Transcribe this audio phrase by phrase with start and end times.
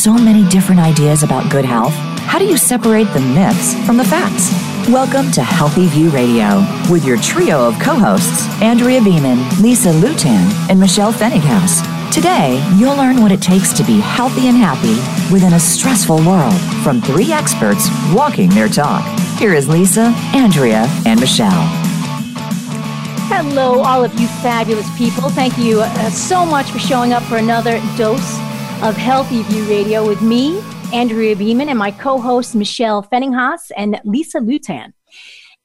[0.00, 1.92] so many different ideas about good health?
[2.20, 4.50] How do you separate the myths from the facts?
[4.88, 10.50] Welcome to Healthy View Radio with your trio of co hosts, Andrea Beaman, Lisa Lutan,
[10.70, 11.82] and Michelle Fenninghaus.
[12.14, 14.96] Today, you'll learn what it takes to be healthy and happy
[15.30, 19.04] within a stressful world from three experts walking their talk.
[19.38, 21.68] Here is Lisa, Andrea, and Michelle.
[23.28, 25.28] Hello, all of you fabulous people.
[25.28, 28.39] Thank you uh, so much for showing up for another dose
[28.82, 30.58] of Healthy View Radio with me,
[30.94, 34.94] Andrea Beaman, and my co hosts, Michelle Fenninghaus and Lisa Lutan.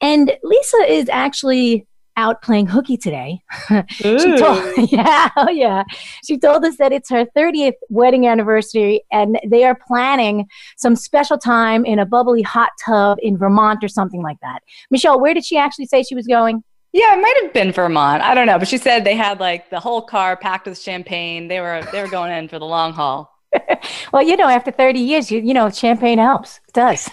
[0.02, 1.86] And Lisa is actually
[2.18, 3.40] out playing hooky today.
[3.90, 5.84] she told, yeah, oh yeah.
[6.26, 11.38] She told us that it's her 30th wedding anniversary and they are planning some special
[11.38, 14.60] time in a bubbly hot tub in Vermont or something like that.
[14.90, 16.62] Michelle, where did she actually say she was going?
[16.96, 18.22] Yeah, it might have been Vermont.
[18.22, 21.46] I don't know, but she said they had like the whole car packed with champagne.
[21.46, 23.38] They were they were going in for the long haul.
[24.14, 26.58] well, you know, after 30 years, you you know, champagne helps.
[26.68, 27.02] It does.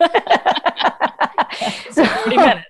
[1.90, 2.64] so, 30 minutes.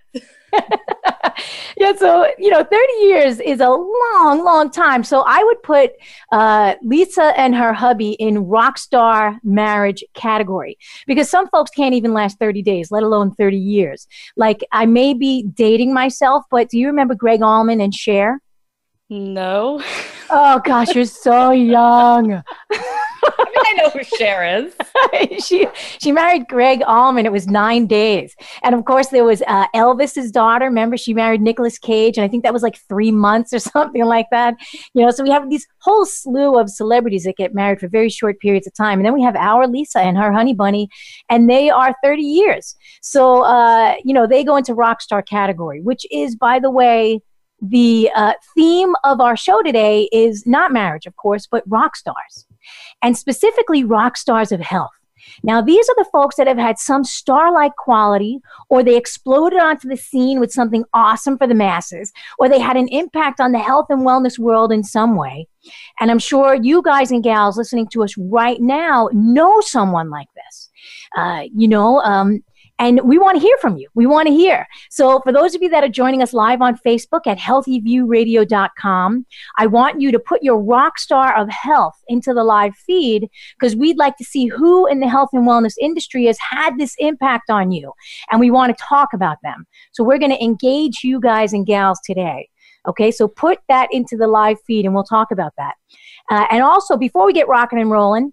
[1.76, 5.04] yeah, so you know, 30 years is a long, long time.
[5.04, 5.92] So I would put
[6.32, 12.12] uh, Lisa and her hubby in rock star marriage category because some folks can't even
[12.12, 14.06] last 30 days, let alone 30 years.
[14.36, 18.40] Like I may be dating myself, but do you remember Gregg Allman and Cher?
[19.08, 19.82] No.
[20.30, 22.42] Oh gosh, you're so young.
[23.76, 24.74] Know who Cher is.
[25.44, 25.66] she
[25.98, 27.26] she married Gregg Allman.
[27.26, 30.66] It was nine days, and of course there was uh, Elvis's daughter.
[30.66, 34.04] Remember, she married Nicolas Cage, and I think that was like three months or something
[34.04, 34.54] like that.
[34.94, 38.10] You know, so we have these whole slew of celebrities that get married for very
[38.10, 40.88] short periods of time, and then we have our Lisa and her honey bunny,
[41.28, 42.76] and they are thirty years.
[43.02, 47.20] So uh, you know, they go into rock star category, which is, by the way
[47.62, 52.44] the uh, theme of our show today is not marriage, of course, but rock stars
[53.02, 54.92] and specifically rock stars of health.
[55.42, 59.58] Now, these are the folks that have had some star like quality, or they exploded
[59.58, 63.52] onto the scene with something awesome for the masses, or they had an impact on
[63.52, 65.48] the health and wellness world in some way.
[65.98, 70.28] And I'm sure you guys and gals listening to us right now know someone like
[70.34, 70.70] this.
[71.16, 72.44] Uh, you know, um,
[72.78, 73.88] and we want to hear from you.
[73.94, 74.66] We want to hear.
[74.90, 79.26] So, for those of you that are joining us live on Facebook at healthyviewradio.com,
[79.56, 83.76] I want you to put your rock star of health into the live feed because
[83.76, 87.48] we'd like to see who in the health and wellness industry has had this impact
[87.48, 87.92] on you.
[88.30, 89.66] And we want to talk about them.
[89.92, 92.48] So, we're going to engage you guys and gals today.
[92.86, 95.74] Okay, so put that into the live feed and we'll talk about that.
[96.30, 98.32] Uh, and also, before we get rocking and rolling,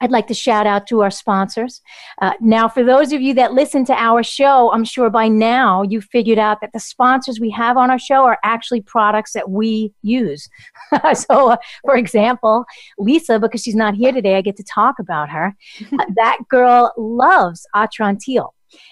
[0.00, 1.82] I'd like to shout out to our sponsors.
[2.22, 5.82] Uh, now, for those of you that listen to our show, I'm sure by now
[5.82, 9.50] you figured out that the sponsors we have on our show are actually products that
[9.50, 10.48] we use.
[11.14, 12.64] so, uh, for example,
[12.98, 15.54] Lisa, because she's not here today, I get to talk about her.
[15.92, 18.50] Uh, that girl loves Atrantil.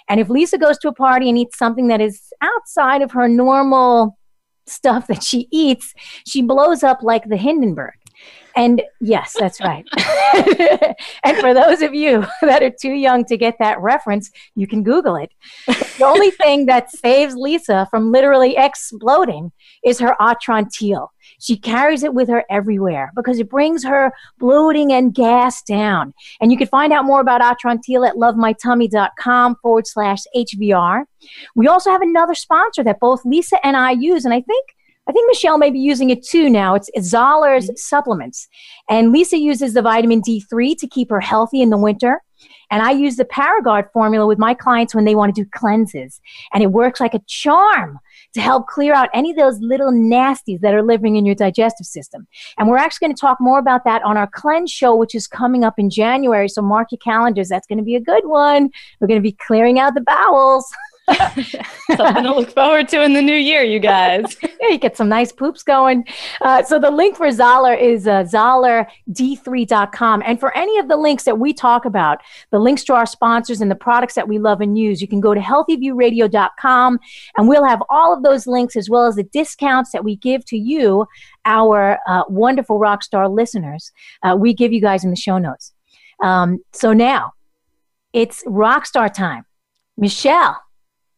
[0.08, 3.28] And if Lisa goes to a party and eats something that is outside of her
[3.28, 4.18] normal
[4.66, 5.94] stuff that she eats,
[6.26, 7.94] she blows up like the Hindenburg.
[8.56, 9.84] And yes, that's right.
[11.24, 14.82] and for those of you that are too young to get that reference, you can
[14.82, 15.30] Google it.
[15.66, 19.52] The only thing that saves Lisa from literally exploding
[19.84, 21.08] is her Atrantil.
[21.38, 26.14] She carries it with her everywhere because it brings her bloating and gas down.
[26.40, 31.04] And you can find out more about Atrantil at lovemytummy.com forward slash HVR.
[31.54, 34.66] We also have another sponsor that both Lisa and I use, and I think
[35.08, 36.74] I think Michelle may be using it too now.
[36.74, 37.76] It's Zahler's mm-hmm.
[37.76, 38.48] supplements.
[38.88, 42.22] And Lisa uses the vitamin D3 to keep her healthy in the winter.
[42.70, 46.20] And I use the Paragard formula with my clients when they want to do cleanses.
[46.52, 47.98] And it works like a charm
[48.34, 51.86] to help clear out any of those little nasties that are living in your digestive
[51.86, 52.26] system.
[52.58, 55.28] And we're actually going to talk more about that on our cleanse show, which is
[55.28, 56.48] coming up in January.
[56.48, 57.48] So mark your calendars.
[57.48, 58.70] That's going to be a good one.
[59.00, 60.66] We're going to be clearing out the bowels.
[61.96, 64.36] Something to look forward to in the new year, you guys.
[64.42, 66.04] yeah, you get some nice poops going.
[66.40, 70.22] Uh, so the link for Zahler is uh, ZahlerD3.com.
[70.24, 73.60] And for any of the links that we talk about, the links to our sponsors
[73.60, 76.98] and the products that we love and use, you can go to healthyviewradio.com
[77.36, 80.44] and we'll have all of those links as well as the discounts that we give
[80.46, 81.06] to you,
[81.44, 83.92] our uh, wonderful Rockstar listeners.
[84.24, 85.72] Uh, we give you guys in the show notes.
[86.22, 87.34] Um, so now
[88.12, 89.44] it's rock star time.
[89.96, 90.56] Michelle,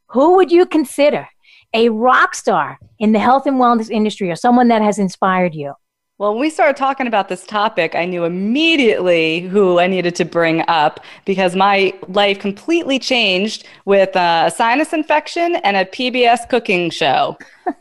[0.08, 1.28] who would you consider
[1.74, 5.74] a rock star in the health and wellness industry or someone that has inspired you?
[6.18, 10.24] Well, when we started talking about this topic, I knew immediately who I needed to
[10.24, 16.90] bring up because my life completely changed with a sinus infection and a PBS cooking
[16.90, 17.38] show.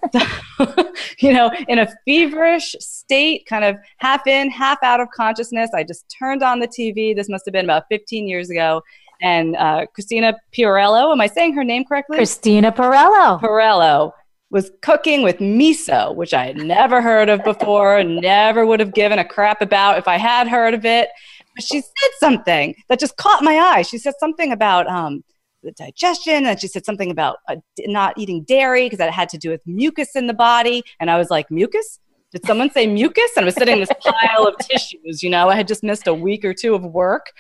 [1.20, 5.84] you know, in a feverish state, kind of half in, half out of consciousness, I
[5.84, 7.16] just turned on the TV.
[7.16, 8.84] This must have been about 15 years ago.
[9.22, 12.18] And uh, Christina Piorello, am I saying her name correctly?
[12.18, 13.42] Christina Pirello.
[13.42, 14.12] Pirello
[14.50, 19.20] was cooking with miso, which I had never heard of before, never would have given
[19.20, 21.10] a crap about if I had heard of it.
[21.56, 23.82] But she said something that just caught my eye.
[23.82, 25.24] She said something about um,
[25.64, 29.38] the digestion, and she said something about uh, not eating dairy because that had to
[29.38, 30.84] do with mucus in the body.
[31.00, 32.00] And I was like, mucus?
[32.32, 33.32] Did someone say mucus?
[33.36, 35.24] And I was sitting in this pile of tissues.
[35.24, 37.32] You know, I had just missed a week or two of work,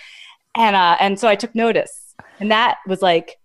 [0.57, 3.37] and uh, and so I took notice, and that was like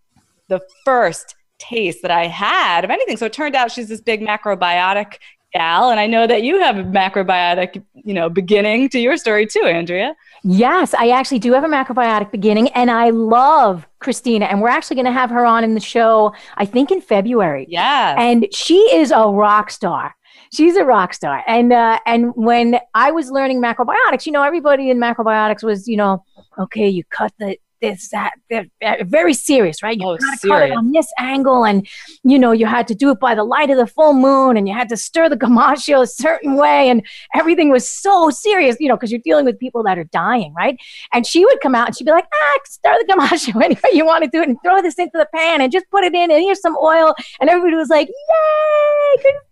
[0.49, 3.17] the first taste that I had of anything.
[3.17, 5.19] So it turned out she's this big macrobiotic
[5.53, 9.47] gal, and I know that you have a macrobiotic, you know, beginning to your story
[9.47, 10.15] too, Andrea.
[10.43, 14.97] Yes, I actually do have a macrobiotic beginning, and I love Christina, and we're actually
[14.97, 17.67] going to have her on in the show, I think in February.
[17.69, 20.15] Yeah, and she is a rock star
[20.53, 21.43] she's a rock star.
[21.47, 25.97] And uh, and when I was learning macrobiotics, you know, everybody in macrobiotics was, you
[25.97, 26.25] know,
[26.59, 28.67] okay, you cut the this, that, they're
[29.05, 29.99] very serious, right?
[29.99, 31.87] You oh, gotta cut it on this angle, and
[32.25, 34.67] you know, you had to do it by the light of the full moon, and
[34.67, 38.89] you had to stir the gomashio a certain way, and everything was so serious, you
[38.89, 40.79] know, because you're dealing with people that are dying, right?
[41.13, 43.91] And she would come out and she'd be like, ah, stir the gomashio any way
[43.93, 46.15] you want to do it, and throw this into the pan, and just put it
[46.15, 49.43] in, and here's some oil, and everybody was like, yay, Christina!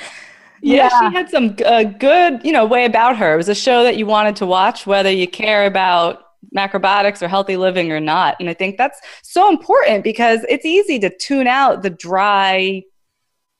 [0.66, 3.34] Yeah, yeah, she had some uh, good, you know, way about her.
[3.34, 6.24] It was a show that you wanted to watch, whether you care about
[6.56, 8.36] macrobiotics or healthy living or not.
[8.40, 12.82] And I think that's so important because it's easy to tune out the dry,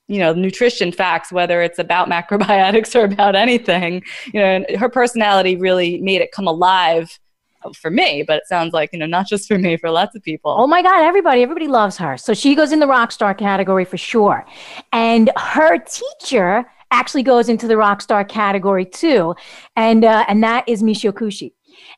[0.08, 4.02] you know, nutrition facts, whether it's about macrobiotics or about anything.
[4.34, 7.20] You know, and her personality really made it come alive
[7.76, 10.24] for me, but it sounds like, you know, not just for me, for lots of
[10.24, 10.52] people.
[10.56, 12.16] Oh my God, everybody, everybody loves her.
[12.16, 14.44] So she goes in the rock star category for sure.
[14.92, 19.34] And her teacher actually goes into the rock star category too,
[19.74, 21.52] and uh, and that is Michio Kushi.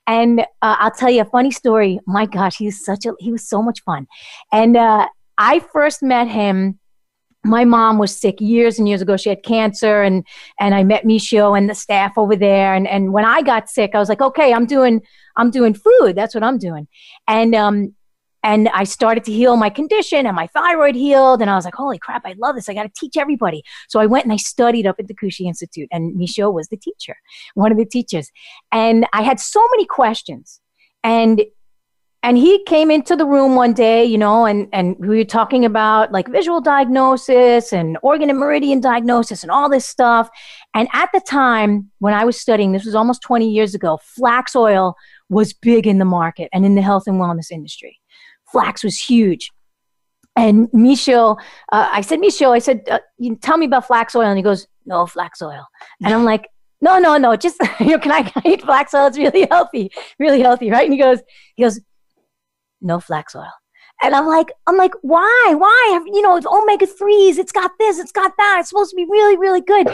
[0.07, 0.45] And uh,
[0.79, 2.01] I'll tell you a funny story.
[2.07, 4.07] My gosh, he's such a he was so much fun.
[4.53, 5.07] And uh,
[5.37, 6.79] I first met him.
[7.45, 9.17] My mom was sick years and years ago.
[9.17, 10.27] She had cancer, and
[10.59, 12.75] and I met Michio and the staff over there.
[12.75, 15.01] And and when I got sick, I was like, okay, I'm doing
[15.37, 16.17] I'm doing food.
[16.17, 16.89] That's what I'm doing.
[17.29, 17.95] And um,
[18.43, 21.41] and I started to heal my condition and my thyroid healed.
[21.41, 22.69] And I was like, holy crap, I love this.
[22.69, 23.63] I got to teach everybody.
[23.89, 26.77] So I went and I studied up at the Kushi Institute and Michio was the
[26.77, 27.17] teacher,
[27.55, 28.31] one of the teachers.
[28.73, 30.61] And I had so many questions.
[31.03, 31.43] And
[32.25, 35.65] and he came into the room one day, you know, and, and we were talking
[35.65, 40.29] about like visual diagnosis and organ and meridian diagnosis and all this stuff.
[40.75, 44.57] And at the time when I was studying, this was almost 20 years ago, flax
[44.57, 44.97] oil
[45.29, 48.01] was big in the market and in the health and wellness industry
[48.53, 49.51] flax was huge.
[50.37, 51.37] And Michio,
[51.73, 54.27] uh, I said, Michio, I said, uh, you tell me about flax oil.
[54.27, 55.67] And he goes, no flax oil.
[56.05, 56.49] And I'm like,
[56.81, 59.07] no, no, no, just, you know, can I, eat flax oil?
[59.07, 60.85] It's really healthy, really healthy, right?
[60.85, 61.21] And he goes,
[61.57, 61.81] he goes,
[62.81, 63.51] no flax oil.
[64.01, 65.55] And I'm like, I'm like, why?
[65.57, 66.01] Why?
[66.07, 67.37] You know, it's omega threes.
[67.37, 67.99] It's got this.
[67.99, 68.59] It's got that.
[68.61, 69.89] It's supposed to be really, really good.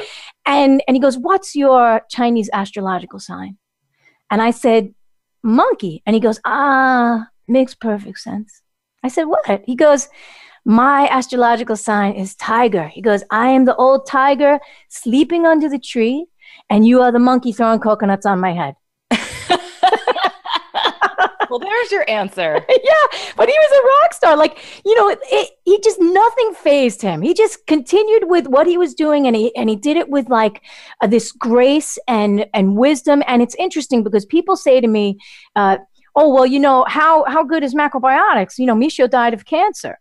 [0.45, 3.57] And and he goes, what's your Chinese astrological sign?
[4.31, 4.95] And I said,
[5.43, 6.03] monkey.
[6.05, 8.62] And he goes, ah, Makes perfect sense.
[9.02, 9.62] I said, What?
[9.67, 10.08] He goes,
[10.64, 12.88] My astrological sign is tiger.
[12.88, 14.58] He goes, I am the old tiger
[14.88, 16.26] sleeping under the tree,
[16.71, 18.75] and you are the monkey throwing coconuts on my head.
[21.50, 22.54] well, there's your answer.
[22.69, 24.37] yeah, but he was a rock star.
[24.37, 27.23] Like, you know, it, it, he just nothing phased him.
[27.23, 30.28] He just continued with what he was doing, and he and he did it with
[30.28, 30.62] like
[31.00, 33.23] uh, this grace and and wisdom.
[33.26, 35.19] And it's interesting because people say to me,
[35.54, 35.78] uh,
[36.14, 38.59] oh well you know how how good is macrobiotics?
[38.59, 39.99] You know michio died of cancer.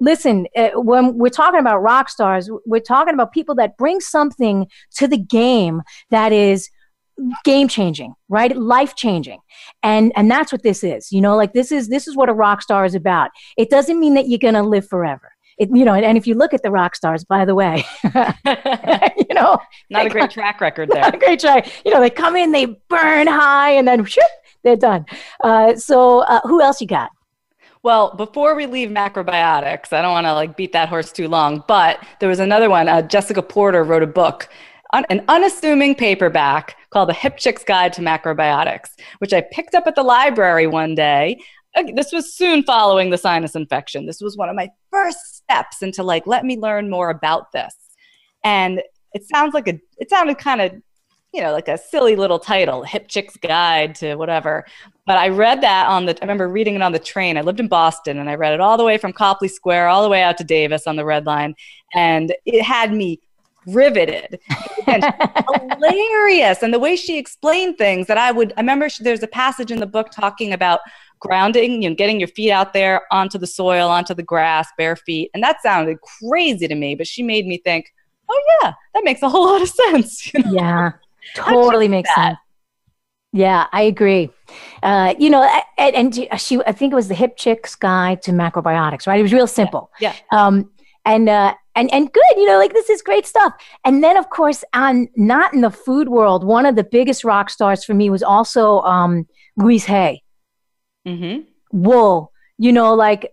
[0.00, 4.66] Listen uh, when we're talking about rock stars we're talking about people that bring something
[4.96, 6.68] to the game that is
[7.44, 8.56] game changing right?
[8.56, 9.38] Life changing
[9.82, 12.34] and and that's what this is you know like this is this is what a
[12.34, 13.30] rock star is about.
[13.56, 15.30] It doesn't mean that you're going to live forever.
[15.58, 19.34] It, you know, and, if you look at the rock stars, by the way, you
[19.34, 19.58] know,
[19.90, 21.02] not a great track record there.
[21.02, 21.70] Not a great track.
[21.84, 24.30] You know, they come in, they burn high, and then whoop,
[24.64, 25.06] they're done.
[25.42, 27.10] Uh, so uh, who else you got?
[27.82, 31.62] Well, before we leave macrobiotics, I don't want to like beat that horse too long,
[31.68, 32.88] but there was another one.
[32.88, 34.48] Uh, Jessica Porter wrote a book,
[34.94, 39.96] an unassuming paperback called The Hip Chick's Guide to Macrobiotics, which I picked up at
[39.96, 41.38] the library one day.
[41.94, 44.06] This was soon following the sinus infection.
[44.06, 47.74] This was one of my first steps into like, let me learn more about this.
[48.44, 48.80] And
[49.12, 50.72] it sounds like a it sounded kind of
[51.34, 54.64] you know like a silly little title hip chick's guide to whatever.
[55.06, 57.36] But i read that on the i remember reading it on the train.
[57.36, 60.02] I lived in boston and i read it all the way from copley square all
[60.02, 61.54] the way out to davis on the red line
[61.94, 63.20] and it had me
[63.66, 64.38] riveted.
[64.86, 65.02] And
[65.78, 66.62] hilarious.
[66.62, 69.70] And the way she explained things that i would i remember she, there's a passage
[69.70, 70.80] in the book talking about
[71.20, 74.94] grounding you know getting your feet out there onto the soil onto the grass bare
[74.94, 75.30] feet.
[75.32, 77.94] And that sounded crazy to me but she made me think
[78.30, 80.32] oh yeah that makes a whole lot of sense.
[80.34, 80.52] You know?
[80.52, 80.90] yeah
[81.34, 82.28] totally makes that.
[82.30, 82.38] sense
[83.34, 84.30] yeah, I agree.
[84.80, 85.42] Uh, you know,
[85.76, 89.18] and, and, she, I think it was the Hip Chicks Guide to Macrobiotics, right?
[89.18, 89.90] It was real simple.
[89.98, 90.14] Yeah.
[90.30, 90.46] yeah.
[90.46, 90.70] Um,
[91.04, 93.52] and uh, and and good, you know, like this is great stuff.
[93.84, 97.50] And then, of course, on not in the food world, one of the biggest rock
[97.50, 99.26] stars for me was also um,
[99.56, 100.22] Louise Hay.
[101.06, 101.40] Mm-hmm.
[101.72, 103.28] Wool, you know, like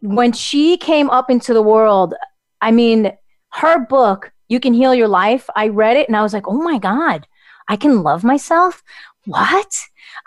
[0.00, 2.14] when she came up into the world,
[2.62, 3.12] I mean,
[3.52, 6.62] her book, You Can Heal Your Life, I read it and I was like, oh
[6.62, 7.26] my God,
[7.68, 8.82] I can love myself.
[9.26, 9.74] What?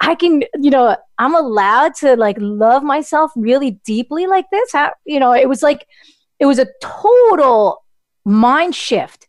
[0.02, 4.72] I can, you know, I'm allowed to like love myself really deeply like this.
[4.74, 5.88] How, you know, it was like,
[6.40, 7.84] it was a total
[8.26, 9.28] mind shift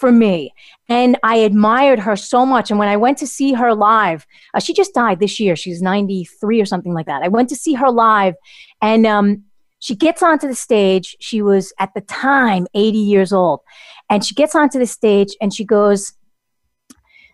[0.00, 0.52] for me.
[0.88, 2.70] And I admired her so much.
[2.70, 5.54] And when I went to see her live, uh, she just died this year.
[5.54, 7.22] She's 93 or something like that.
[7.22, 8.34] I went to see her live,
[8.80, 9.44] and um,
[9.78, 11.16] she gets onto the stage.
[11.20, 13.60] She was at the time 80 years old.
[14.10, 16.12] And she gets onto the stage and she goes,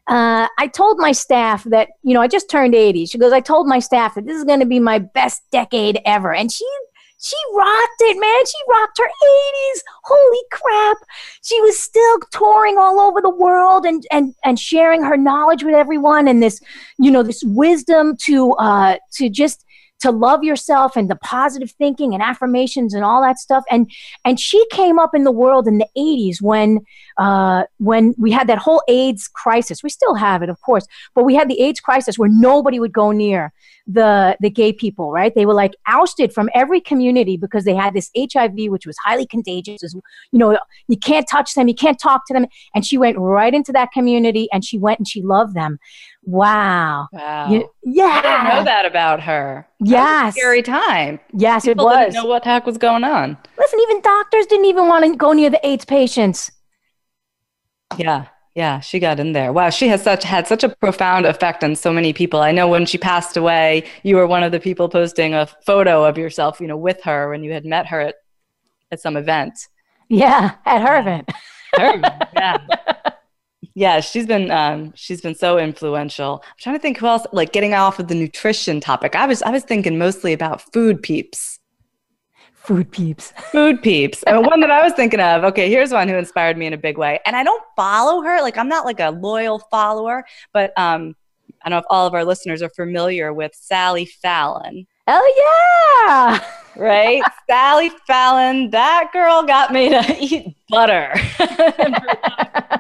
[0.09, 3.07] uh, I told my staff that, you know, I just turned 80.
[3.07, 6.01] She goes, I told my staff that this is going to be my best decade
[6.05, 6.33] ever.
[6.33, 6.65] And she
[7.19, 8.47] she rocked it, man.
[8.47, 9.81] She rocked her 80s.
[10.05, 10.99] Holy crap.
[11.43, 15.75] She was still touring all over the world and and and sharing her knowledge with
[15.75, 16.61] everyone and this,
[16.99, 19.65] you know, this wisdom to uh to just
[20.01, 23.65] to love yourself and the positive thinking and affirmations and all that stuff.
[23.71, 23.91] And
[24.25, 26.81] and she came up in the world in the 80s when
[27.17, 29.83] uh, when we had that whole AIDS crisis.
[29.83, 32.93] We still have it of course but we had the AIDS crisis where nobody would
[32.93, 33.53] go near
[33.87, 35.35] the the gay people right?
[35.35, 39.27] They were like ousted from every community because they had this hiv which was highly
[39.27, 39.95] contagious.
[40.33, 42.47] You know you can't touch them you can't talk to them.
[42.75, 45.79] And she went right into that community and she went and she loved them
[46.27, 51.89] wow wow you, yeah i didn't know that about her yes scary time yes People
[51.89, 54.89] it was didn't know what the heck was going on listen even doctors didn't even
[54.89, 56.51] want to go near the aids patients
[57.97, 59.53] yeah yeah, she got in there.
[59.53, 62.41] Wow, she has such had such a profound effect on so many people.
[62.41, 66.05] I know when she passed away, you were one of the people posting a photo
[66.05, 68.15] of yourself, you know, with her when you had met her at
[68.91, 69.53] at some event.
[70.09, 71.31] Yeah, at her event.
[71.75, 72.01] her,
[72.33, 72.57] yeah.
[73.77, 76.43] yeah, she's been um, she's been so influential.
[76.43, 77.27] I'm trying to think who else.
[77.33, 81.03] Like getting off of the nutrition topic, I was I was thinking mostly about food
[81.03, 81.61] peeps.
[82.55, 83.35] Food peeps.
[83.53, 84.23] Food peeps.
[84.23, 86.79] And one that I was thinking of, okay, here's one who inspired me in a
[86.79, 87.21] big way.
[87.27, 88.41] And I don't follow her.
[88.41, 91.15] Like I'm not like a loyal follower, but um,
[91.63, 94.87] I don't know if all of our listeners are familiar with Sally Fallon.
[95.07, 96.45] Oh yeah.
[96.77, 97.23] Right?
[97.49, 101.15] Sally Fallon, that girl got me to eat butter.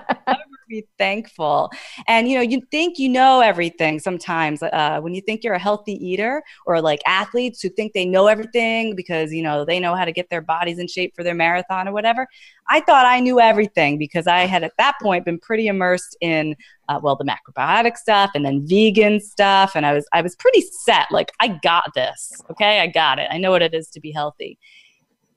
[0.82, 1.70] be thankful.
[2.06, 4.62] And you know, you think you know everything sometimes.
[4.62, 8.26] Uh, when you think you're a healthy eater, or like athletes who think they know
[8.26, 11.34] everything because you know they know how to get their bodies in shape for their
[11.34, 12.26] marathon or whatever.
[12.68, 16.56] I thought I knew everything because I had at that point been pretty immersed in
[16.88, 20.62] uh, well the macrobiotic stuff and then vegan stuff, and I was I was pretty
[20.84, 21.06] set.
[21.10, 22.42] Like I got this.
[22.50, 23.28] Okay, I got it.
[23.30, 24.58] I know what it is to be healthy.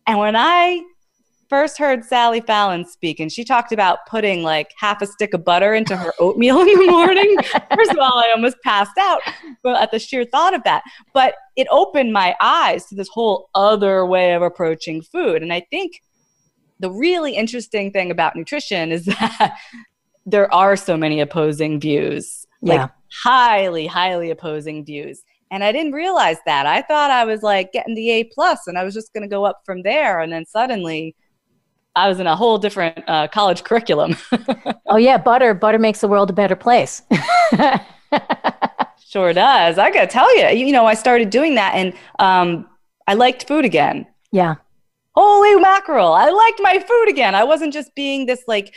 [0.08, 0.82] And when I
[1.50, 5.44] first heard Sally Fallon speak, and she talked about putting like half a stick of
[5.44, 7.36] butter into her oatmeal in the morning.
[7.76, 9.22] first of all, I almost passed out
[9.66, 10.84] at the sheer thought of that.
[11.14, 15.42] But it opened my eyes to this whole other way of approaching food.
[15.42, 16.02] And I think
[16.80, 19.58] the really interesting thing about nutrition is that
[20.26, 22.46] there are so many opposing views.
[22.62, 22.74] Yeah.
[22.74, 22.92] Like
[23.24, 25.24] highly, highly opposing views.
[25.52, 26.68] And I didn't realize that.
[26.68, 29.28] I thought I was like getting the A plus and I was just going to
[29.28, 30.20] go up from there.
[30.20, 31.16] And then suddenly
[31.96, 34.16] I was in a whole different uh, college curriculum.
[34.88, 37.02] oh yeah, butter butter makes the world a better place.
[39.06, 39.78] sure does.
[39.78, 42.68] I gotta tell you, you know, I started doing that, and um,
[43.08, 44.06] I liked food again.
[44.32, 44.56] Yeah.
[45.16, 46.14] Holy mackerel!
[46.14, 47.36] I liked my food again.
[47.36, 48.74] I wasn't just being this like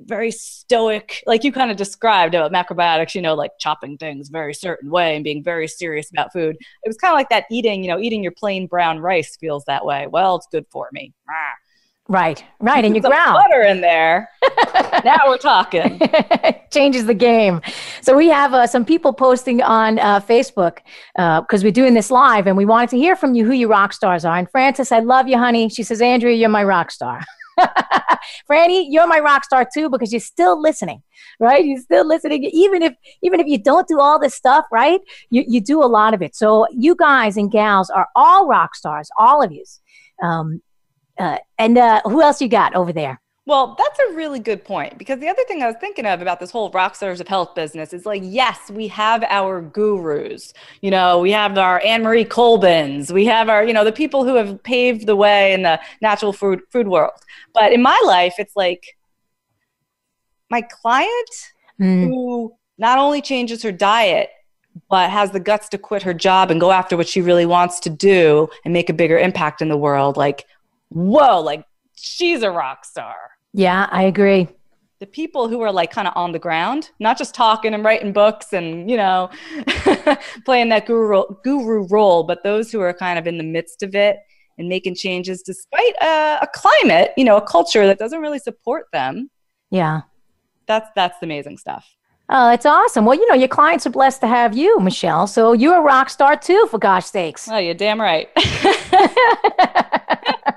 [0.00, 4.54] very stoic, like you kind of described about macrobiotics, you know, like chopping things very
[4.54, 6.56] certain way and being very serious about food.
[6.56, 9.64] It was kind of like that eating, you know, eating your plain brown rice feels
[9.66, 10.06] that way.
[10.06, 11.12] Well, it's good for me.
[11.28, 11.61] Ah.
[12.08, 14.28] Right, right, and you ground butter in there.
[15.04, 16.00] now we're talking.
[16.70, 17.60] Changes the game.
[18.00, 20.78] So we have uh, some people posting on uh, Facebook
[21.14, 23.68] because uh, we're doing this live, and we wanted to hear from you who your
[23.68, 24.36] rock stars are.
[24.36, 25.68] And Francis, I love you, honey.
[25.68, 27.20] She says, Andrea, you're my rock star.
[28.50, 31.02] Franny, you're my rock star too because you're still listening,
[31.38, 31.64] right?
[31.64, 35.00] You're still listening, even if even if you don't do all this stuff, right?
[35.30, 36.34] You you do a lot of it.
[36.34, 39.64] So you guys and gals are all rock stars, all of you.
[40.22, 40.62] Um,
[41.18, 43.20] uh, and uh, who else you got over there?
[43.44, 46.38] Well, that's a really good point because the other thing I was thinking of about
[46.38, 50.52] this whole rock stars of health business is like, yes, we have our gurus.
[50.80, 54.36] You know, we have our Annemarie Colbins, we have our, you know, the people who
[54.36, 57.18] have paved the way in the natural food food world.
[57.52, 58.96] But in my life, it's like
[60.48, 61.30] my client
[61.80, 62.06] mm.
[62.06, 64.30] who not only changes her diet
[64.88, 67.80] but has the guts to quit her job and go after what she really wants
[67.80, 70.16] to do and make a bigger impact in the world.
[70.16, 70.46] Like,
[70.92, 71.64] whoa, like
[71.96, 73.16] she's a rock star.
[73.52, 74.48] Yeah, I agree.
[75.00, 78.12] The people who are like kind of on the ground, not just talking and writing
[78.12, 79.30] books and, you know,
[80.44, 83.94] playing that guru, guru role, but those who are kind of in the midst of
[83.94, 84.18] it
[84.58, 88.86] and making changes despite a, a climate, you know, a culture that doesn't really support
[88.92, 89.28] them.
[89.70, 90.02] Yeah.
[90.66, 91.96] That's that's amazing stuff.
[92.28, 93.04] Oh, that's awesome.
[93.04, 95.26] Well, you know, your clients are blessed to have you, Michelle.
[95.26, 97.48] So you're a rock star too, for gosh sakes.
[97.48, 98.28] Oh, you're damn right.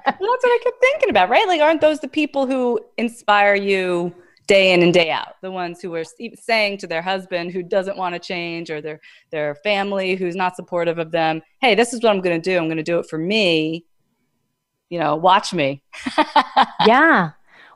[0.05, 1.47] that's what I kept thinking about, right?
[1.47, 4.13] Like, aren't those the people who inspire you
[4.47, 5.35] day in and day out?
[5.41, 6.03] The ones who are
[6.35, 8.99] saying to their husband who doesn't want to change or their
[9.31, 12.57] their family who's not supportive of them, "Hey, this is what I'm going to do.
[12.57, 13.85] I'm going to do it for me."
[14.89, 15.81] You know, watch me.
[16.85, 17.31] yeah.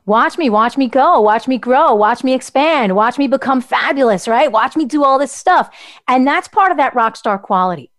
[0.06, 4.26] Watch me, watch me go, watch me grow, watch me expand, watch me become fabulous,
[4.26, 4.50] right?
[4.50, 5.70] Watch me do all this stuff.
[6.08, 7.92] And that's part of that rock star quality,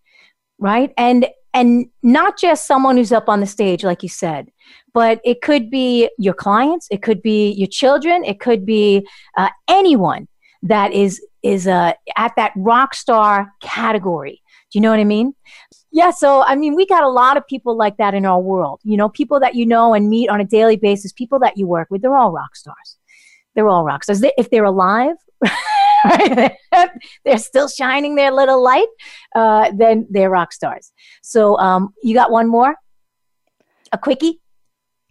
[0.58, 0.92] right?
[0.98, 4.50] And and not just someone who's up on the stage like you said
[4.94, 9.06] but it could be your clients it could be your children it could be
[9.36, 10.26] uh, anyone
[10.62, 14.40] that is is uh, at that rock star category.
[14.70, 15.34] Do you know what i mean?
[15.90, 18.80] Yeah so i mean we got a lot of people like that in our world.
[18.84, 21.66] You know people that you know and meet on a daily basis people that you
[21.66, 22.96] work with they're all rock stars.
[23.54, 24.24] They're all rock stars.
[24.38, 25.16] If they're alive
[27.24, 28.88] they're still shining their little light,
[29.34, 30.92] uh, then they're rock stars.
[31.22, 32.74] So um, you got one more?
[33.92, 34.40] A quickie?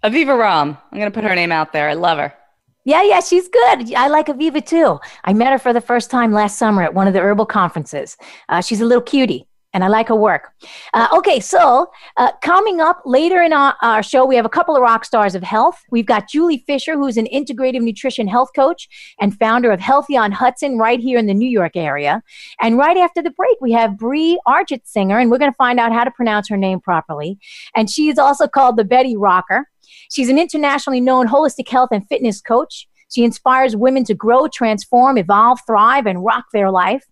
[0.04, 0.78] Aviva Romm.
[0.92, 1.90] I'm going to put her name out there.
[1.90, 2.34] I love her.
[2.84, 3.94] Yeah, yeah, she's good.
[3.94, 5.00] I like Aviva too.
[5.24, 8.18] I met her for the first time last summer at one of the herbal conferences.
[8.50, 10.52] Uh, she's a little cutie and I like her work.
[10.94, 14.76] Uh, okay, so uh, coming up later in our, our, show, we have a couple
[14.76, 15.82] of rock stars of health.
[15.92, 20.32] We've got Julie Fisher, who's an integrative nutrition health coach and founder of Healthy on
[20.32, 22.22] Hudson right here in the New York area.
[22.60, 24.40] And right after the break, we have Bree
[24.84, 27.40] Singer, and we're going to find out how to pronounce her name properly.
[27.76, 29.68] And she is also called the Betty Rocker.
[30.12, 32.88] She's an internationally known holistic health and fitness coach.
[33.12, 37.04] She inspires women to grow, transform, evolve, thrive, and rock their life.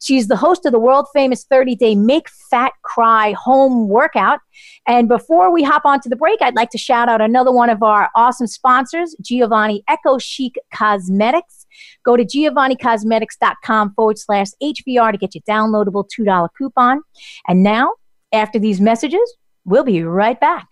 [0.00, 4.40] She's the host of the world famous 30 day Make Fat Cry home workout.
[4.86, 7.70] And before we hop on to the break, I'd like to shout out another one
[7.70, 11.66] of our awesome sponsors, Giovanni Eco Chic Cosmetics.
[12.04, 17.02] Go to giovannicosmetics.com forward slash HVR to get your downloadable $2 coupon.
[17.46, 17.94] And now,
[18.32, 20.68] after these messages, we'll be right back.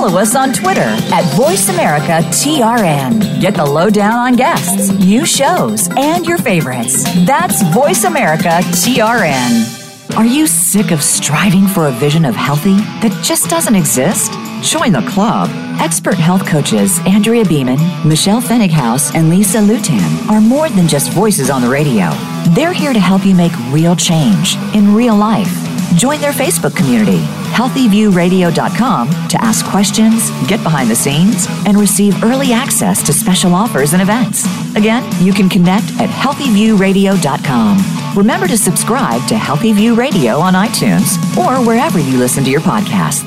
[0.00, 3.38] Follow us on Twitter at VoiceAmericaTRN.
[3.40, 7.04] Get the lowdown on guests, new shows, and your favorites.
[7.26, 10.16] That's VoiceAmericaTRN.
[10.16, 14.32] Are you sick of striving for a vision of healthy that just doesn't exist?
[14.62, 15.48] Join the club.
[15.80, 21.48] Expert health coaches Andrea Beaman, Michelle Fennighaus, and Lisa Lutan are more than just voices
[21.48, 22.10] on the radio.
[22.54, 25.48] They're here to help you make real change in real life.
[25.96, 27.18] Join their Facebook community,
[27.52, 33.92] healthyviewradio.com, to ask questions, get behind the scenes, and receive early access to special offers
[33.92, 34.44] and events.
[34.76, 38.16] Again, you can connect at healthyviewradio.com.
[38.16, 42.60] Remember to subscribe to Healthy View Radio on iTunes or wherever you listen to your
[42.60, 43.26] podcast.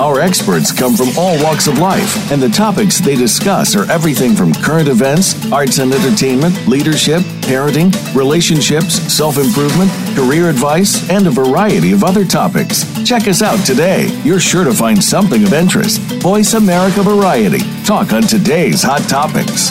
[0.00, 4.34] Our experts come from all walks of life, and the topics they discuss are everything
[4.34, 11.30] from current events, arts and entertainment, leadership, parenting, relationships, self improvement, career advice, and a
[11.30, 12.84] variety of other topics.
[13.04, 14.08] Check us out today.
[14.24, 16.00] You're sure to find something of interest.
[16.22, 17.60] Voice America Variety.
[17.84, 19.70] Talk on today's hot topics.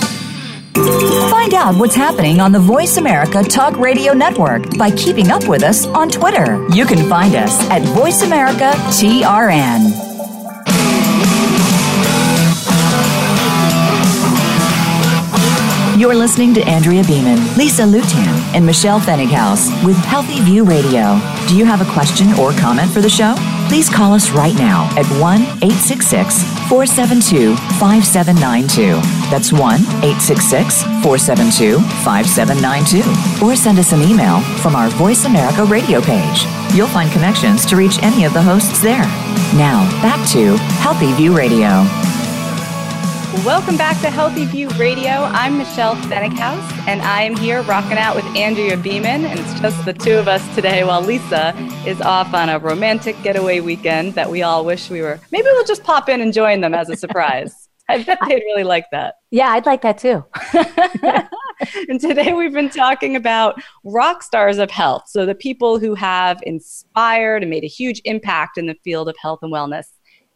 [0.74, 5.64] Find out what's happening on the Voice America Talk Radio Network by keeping up with
[5.64, 6.66] us on Twitter.
[6.70, 10.12] You can find us at Voice America TRN.
[16.04, 21.18] You're listening to Andrea Beaman, Lisa Lutan, and Michelle Fennighaus with Healthy View Radio.
[21.48, 23.36] Do you have a question or comment for the show?
[23.70, 29.00] Please call us right now at 1 866 472 5792.
[29.32, 33.46] That's 1 866 472 5792.
[33.46, 36.44] Or send us an email from our Voice America radio page.
[36.76, 39.08] You'll find connections to reach any of the hosts there.
[39.56, 41.88] Now, back to Healthy View Radio.
[43.41, 45.10] Welcome back to Healthy View Radio.
[45.10, 49.84] I'm Michelle Fennighaus, and I am here rocking out with Andrea Beaman, and it's just
[49.86, 51.52] the two of us today while Lisa
[51.86, 55.19] is off on a romantic getaway weekend that we all wish we were.
[55.32, 57.69] Maybe we'll just pop in and join them as a surprise.
[57.89, 59.15] I bet they'd really like that.
[59.32, 60.24] Yeah, I'd like that too.
[61.89, 65.06] and today we've been talking about rock stars of health.
[65.08, 69.15] So, the people who have inspired and made a huge impact in the field of
[69.19, 69.88] health and wellness.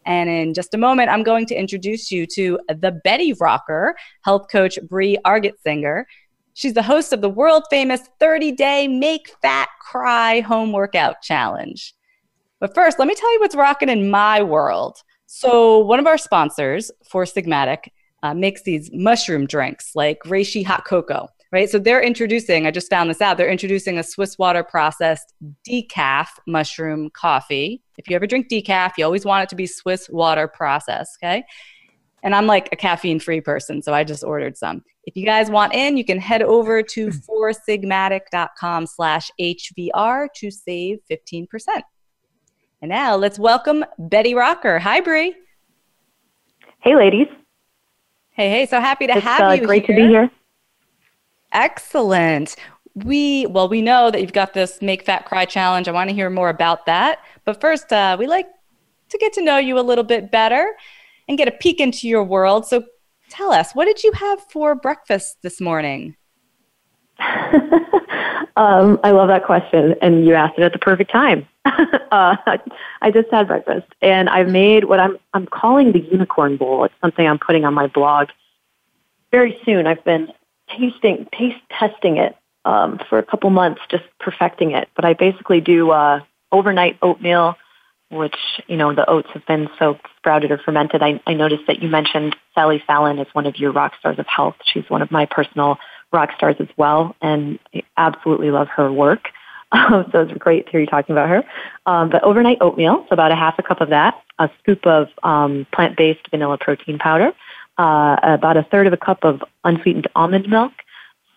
[0.08, 3.94] And in just a moment, I'm going to introduce you to the Betty Rocker,
[4.24, 6.06] health coach Brie Argetsinger.
[6.54, 11.94] She's the host of the world famous 30 day Make Fat Cry home workout challenge.
[12.62, 14.98] But first, let me tell you what's rocking in my world.
[15.28, 17.90] So, one of our sponsors, Four Sigmatic,
[18.24, 21.70] uh, makes these mushroom drinks like reishi hot cocoa right?
[21.70, 25.34] So they're introducing, I just found this out, they're introducing a Swiss water processed
[25.68, 27.82] decaf mushroom coffee.
[27.98, 31.44] If you ever drink decaf, you always want it to be Swiss water processed, okay?
[32.24, 34.84] And I'm like a caffeine free person, so I just ordered some.
[35.04, 41.00] If you guys want in, you can head over to foursigmatic.com slash HVR to save
[41.10, 41.48] 15%.
[42.82, 44.80] And now let's welcome Betty Rocker.
[44.80, 45.34] Hi, Brie.
[46.80, 47.28] Hey, ladies.
[48.32, 48.66] Hey, hey.
[48.66, 49.96] So happy to it's, have uh, you great here.
[49.96, 50.30] to be here.
[51.52, 52.56] Excellent.
[52.96, 55.88] We well, we know that you've got this Make Fat Cry challenge.
[55.88, 57.20] I want to hear more about that.
[57.46, 58.48] But first, uh, we like
[59.10, 60.76] to get to know you a little bit better
[61.28, 62.66] and get a peek into your world.
[62.66, 62.86] So,
[63.30, 66.16] tell us, what did you have for breakfast this morning?
[68.58, 71.48] um, I love that question, and you asked it at the perfect time.
[71.66, 72.36] uh,
[73.02, 76.84] I just had breakfast, and I've made what I'm I'm calling the unicorn bowl.
[76.84, 78.30] It's something I'm putting on my blog
[79.32, 79.88] very soon.
[79.88, 80.30] I've been
[80.70, 84.90] tasting, taste testing it um, for a couple months, just perfecting it.
[84.96, 87.56] But I basically do uh, overnight oatmeal,
[88.10, 88.36] which
[88.68, 91.02] you know the oats have been so sprouted or fermented.
[91.02, 94.28] I, I noticed that you mentioned Sally Fallon is one of your rock stars of
[94.28, 94.56] health.
[94.66, 95.78] She's one of my personal
[96.12, 99.30] rock stars as well, and I absolutely love her work.
[99.74, 101.44] so it's great to hear you talking about her.
[101.86, 105.10] Um, but overnight oatmeal, so about a half a cup of that, a scoop of
[105.24, 107.34] um, plant-based vanilla protein powder,
[107.78, 110.74] uh, about a third of a cup of unsweetened almond milk,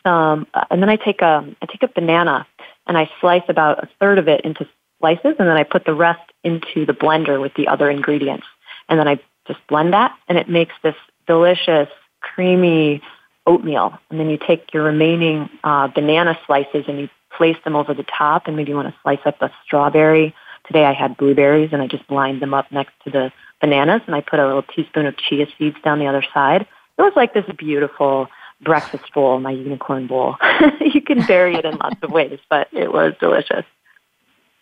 [0.05, 2.47] uh, and then I take a I take a banana
[2.87, 4.67] and I slice about a third of it into
[4.99, 8.47] slices, and then I put the rest into the blender with the other ingredients,
[8.89, 11.89] and then I just blend that, and it makes this delicious,
[12.21, 13.03] creamy
[13.47, 13.99] oatmeal.
[14.11, 18.05] And then you take your remaining uh, banana slices and you place them over the
[18.05, 20.35] top, and maybe you want to slice up a strawberry.
[20.67, 24.15] Today I had blueberries, and I just lined them up next to the bananas and
[24.15, 26.63] I put a little teaspoon of chia seeds down the other side.
[26.63, 28.29] It was like this beautiful
[28.61, 30.37] breakfast bowl, my unicorn bowl.
[30.81, 33.65] you can vary it in lots of ways, but it was delicious.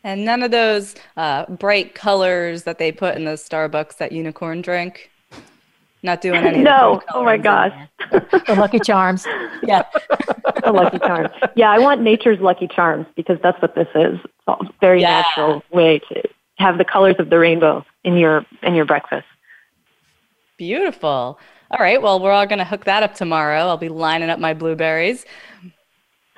[0.04, 4.62] And none of those uh, bright colors that they put in the Starbucks that unicorn
[4.62, 5.10] drink.
[6.02, 6.58] Not doing any.
[6.58, 7.02] no.
[7.12, 7.72] Oh my gosh.
[8.12, 9.26] the Lucky Charms.
[9.64, 9.82] Yeah.
[10.64, 11.30] the Lucky Charms.
[11.56, 14.20] Yeah, I want nature's Lucky Charms because that's what this is.
[14.22, 15.22] It's a very yeah.
[15.22, 16.22] natural way to
[16.58, 19.26] have the colors of the rainbow in your in your breakfast.
[20.56, 21.38] Beautiful.
[21.70, 22.00] All right.
[22.00, 23.60] Well, we're all going to hook that up tomorrow.
[23.60, 25.24] I'll be lining up my blueberries.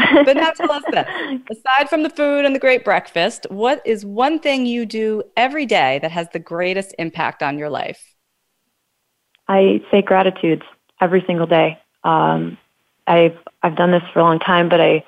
[0.25, 1.07] but now tell us this.
[1.51, 5.67] Aside from the food and the great breakfast, what is one thing you do every
[5.67, 8.15] day that has the greatest impact on your life?
[9.49, 10.63] I say gratitudes
[11.01, 11.79] every single day.
[12.05, 12.59] Um,
[13.07, 15.05] I've I've done this for a long time, but I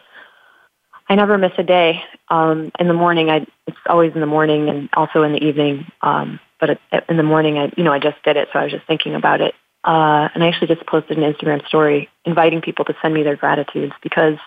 [1.12, 2.02] I never miss a day.
[2.30, 5.86] Um, in the morning, I it's always in the morning and also in the evening.
[6.00, 8.72] Um, but in the morning, I you know I just did it, so I was
[8.72, 9.54] just thinking about it.
[9.84, 13.36] Uh, and I actually just posted an Instagram story inviting people to send me their
[13.36, 14.38] gratitudes because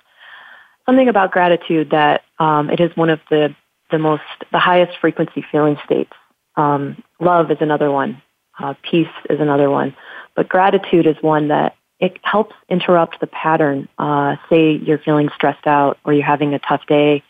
[0.88, 3.56] something about gratitude that um, it is one of the
[3.92, 6.14] the most the highest frequency feeling states.
[6.56, 8.24] Um, love is another one.
[8.58, 9.96] Uh, peace is another one.
[10.36, 13.88] But gratitude is one that it helps interrupt the pattern.
[13.98, 17.24] Uh, say you're feeling stressed out or you're having a tough day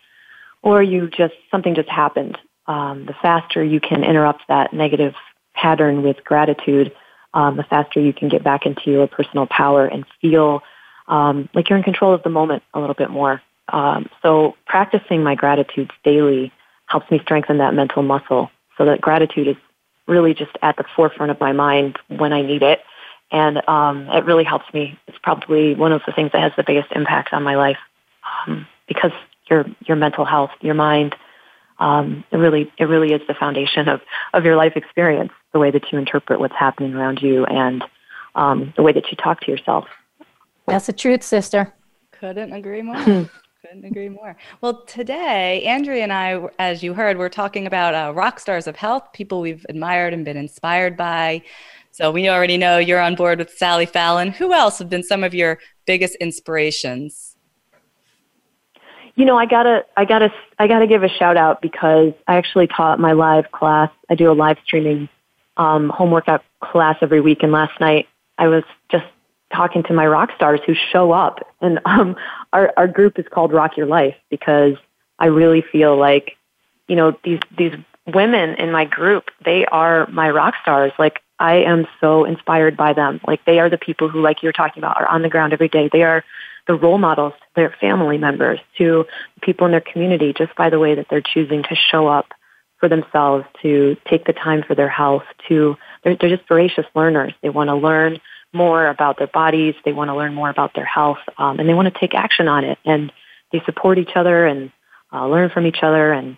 [0.61, 2.37] or you just, something just happened.
[2.67, 5.13] Um, the faster you can interrupt that negative
[5.53, 6.91] pattern with gratitude,
[7.33, 10.63] um, the faster you can get back into your personal power and feel
[11.07, 13.41] um, like you're in control of the moment a little bit more.
[13.67, 16.51] Um, so practicing my gratitudes daily
[16.87, 19.55] helps me strengthen that mental muscle so that gratitude is
[20.07, 22.81] really just at the forefront of my mind when I need it
[23.31, 24.97] And um, it really helps me.
[25.07, 27.77] It's probably one of the things that has the biggest impact on my life
[28.47, 29.11] um, because
[29.49, 31.15] your your mental health, your mind,
[31.79, 34.01] um, it really it really is the foundation of
[34.33, 35.31] of your life experience.
[35.53, 37.83] The way that you interpret what's happening around you and
[38.35, 39.85] um, the way that you talk to yourself.
[40.67, 41.73] That's the truth, sister.
[42.11, 42.95] Couldn't agree more.
[43.61, 44.35] Couldn't agree more.
[44.61, 48.75] Well, today, Andrea and I, as you heard, we're talking about uh, rock stars of
[48.75, 51.41] health, people we've admired and been inspired by.
[51.95, 54.31] So we already know you're on board with Sally Fallon.
[54.31, 57.37] Who else have been some of your biggest inspirations?
[59.15, 60.29] You know, I gotta, I gotta,
[60.59, 63.91] I gotta give a shout out because I actually taught my live class.
[64.09, 65.07] I do a live streaming
[65.55, 69.05] um, home workout class every week, and last night I was just
[69.53, 71.47] talking to my rock stars who show up.
[71.61, 72.17] And um,
[72.51, 74.73] our, our group is called Rock Your Life because
[75.17, 76.35] I really feel like,
[76.89, 77.73] you know, these, these
[78.05, 80.91] women in my group, they are my rock stars.
[80.99, 83.19] Like, I am so inspired by them.
[83.27, 85.67] Like, they are the people who, like you're talking about, are on the ground every
[85.67, 85.89] day.
[85.91, 86.23] They are
[86.67, 89.05] the role models to their family members, to
[89.41, 92.27] people in their community, just by the way that they're choosing to show up
[92.79, 97.33] for themselves, to take the time for their health, to, they're, they're just voracious learners.
[97.41, 98.19] They want to learn
[98.53, 99.75] more about their bodies.
[99.83, 102.47] They want to learn more about their health, um, and they want to take action
[102.47, 102.79] on it.
[102.85, 103.11] And
[103.51, 104.71] they support each other and
[105.13, 106.11] uh, learn from each other.
[106.11, 106.37] And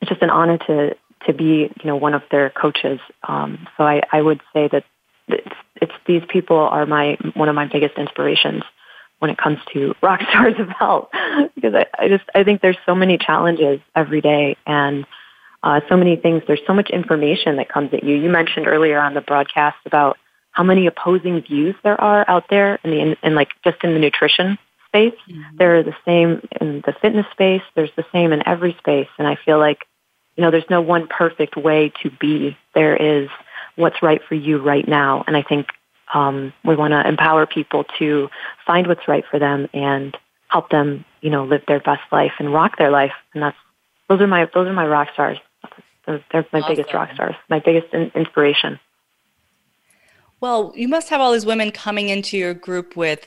[0.00, 0.96] it's just an honor to
[1.26, 3.00] to be, you know, one of their coaches.
[3.26, 4.84] Um, so I, I would say that
[5.28, 8.62] it's, it's these people are my one of my biggest inspirations
[9.18, 11.08] when it comes to rock stars of health
[11.54, 15.06] because I, I just I think there's so many challenges every day and
[15.62, 16.42] uh, so many things.
[16.46, 18.16] There's so much information that comes at you.
[18.16, 20.18] You mentioned earlier on the broadcast about
[20.50, 23.94] how many opposing views there are out there in the in, in like just in
[23.94, 24.58] the nutrition
[24.88, 25.14] space.
[25.28, 25.56] Mm-hmm.
[25.56, 27.62] There are the same in the fitness space.
[27.74, 29.86] There's the same in every space, and I feel like
[30.36, 32.56] you know there's no one perfect way to be.
[32.74, 33.28] There is
[33.76, 35.68] what's right for you right now, and I think
[36.12, 38.28] um, we want to empower people to
[38.66, 40.16] find what's right for them and
[40.48, 43.12] help them you know live their best life and rock their life.
[43.32, 43.56] And that's
[44.08, 45.38] those are my those are my rock stars.
[46.06, 46.62] They're my awesome.
[46.68, 48.78] biggest rock stars, my biggest in- inspiration.
[50.40, 53.26] Well, you must have all these women coming into your group with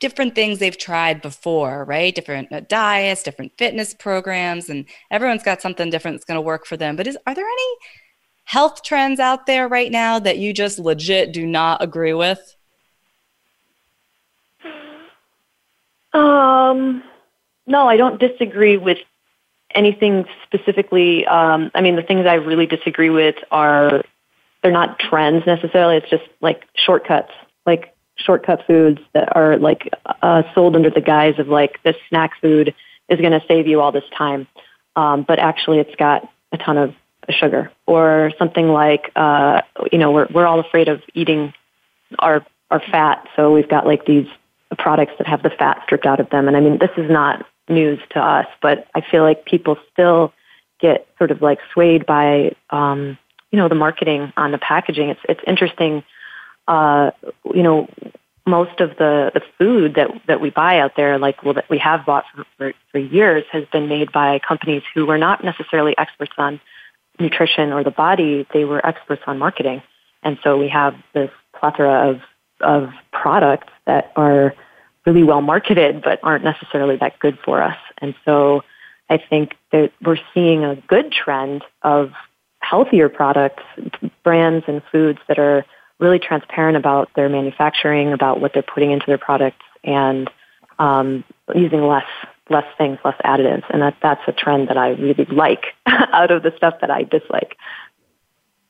[0.00, 2.14] different things they've tried before, right?
[2.14, 6.66] Different uh, diets, different fitness programs, and everyone's got something different that's going to work
[6.66, 6.96] for them.
[6.96, 7.76] But is, are there any
[8.44, 12.56] health trends out there right now that you just legit do not agree with?
[16.12, 17.02] Um,
[17.66, 18.98] no, I don't disagree with
[19.74, 21.26] anything specifically.
[21.26, 24.02] Um, I mean, the things I really disagree with are
[24.62, 25.96] they're not trends necessarily.
[25.96, 27.32] It's just like shortcuts,
[27.66, 29.90] like shortcut foods that are like
[30.22, 32.74] uh, sold under the guise of like this snack food
[33.08, 34.46] is going to save you all this time,
[34.96, 36.94] um, but actually it's got a ton of
[37.30, 41.52] sugar or something like uh, you know we're we're all afraid of eating
[42.18, 44.26] our our fat, so we've got like these
[44.78, 46.48] products that have the fat stripped out of them.
[46.48, 50.32] And I mean, this is not news to us, but I feel like people still
[50.80, 53.18] get sort of like swayed by um,
[53.50, 55.10] you know the marketing on the packaging.
[55.10, 56.02] It's it's interesting.
[56.68, 57.10] Uh,
[57.54, 57.88] you know,
[58.46, 61.78] most of the the food that that we buy out there, like well, that we
[61.78, 65.96] have bought for, for, for years, has been made by companies who were not necessarily
[65.98, 66.60] experts on
[67.18, 68.46] nutrition or the body.
[68.52, 69.82] They were experts on marketing,
[70.22, 72.20] and so we have this plethora of
[72.60, 74.54] of products that are
[75.06, 77.78] really well marketed but aren't necessarily that good for us.
[77.98, 78.62] And so
[79.08, 82.12] I think that we're seeing a good trend of
[82.60, 83.62] healthier products,
[84.22, 85.64] brands and foods that are
[85.98, 90.30] really transparent about their manufacturing, about what they're putting into their products, and
[90.78, 92.06] um, using less
[92.50, 96.42] less things, less additives, and that that's a trend that I really like out of
[96.42, 97.56] the stuff that I dislike.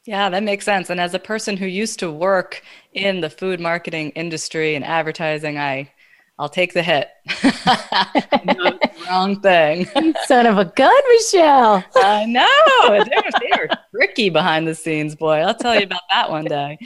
[0.05, 0.89] Yeah, that makes sense.
[0.89, 2.63] And as a person who used to work
[2.95, 5.93] in the food marketing industry and advertising, I
[6.39, 7.09] I'll take the hit.
[9.09, 9.87] wrong thing.
[10.27, 11.85] Son of a gun, Michelle.
[11.97, 13.05] I know.
[13.05, 15.37] They were, they were tricky behind the scenes, boy.
[15.39, 16.79] I'll tell you about that one day.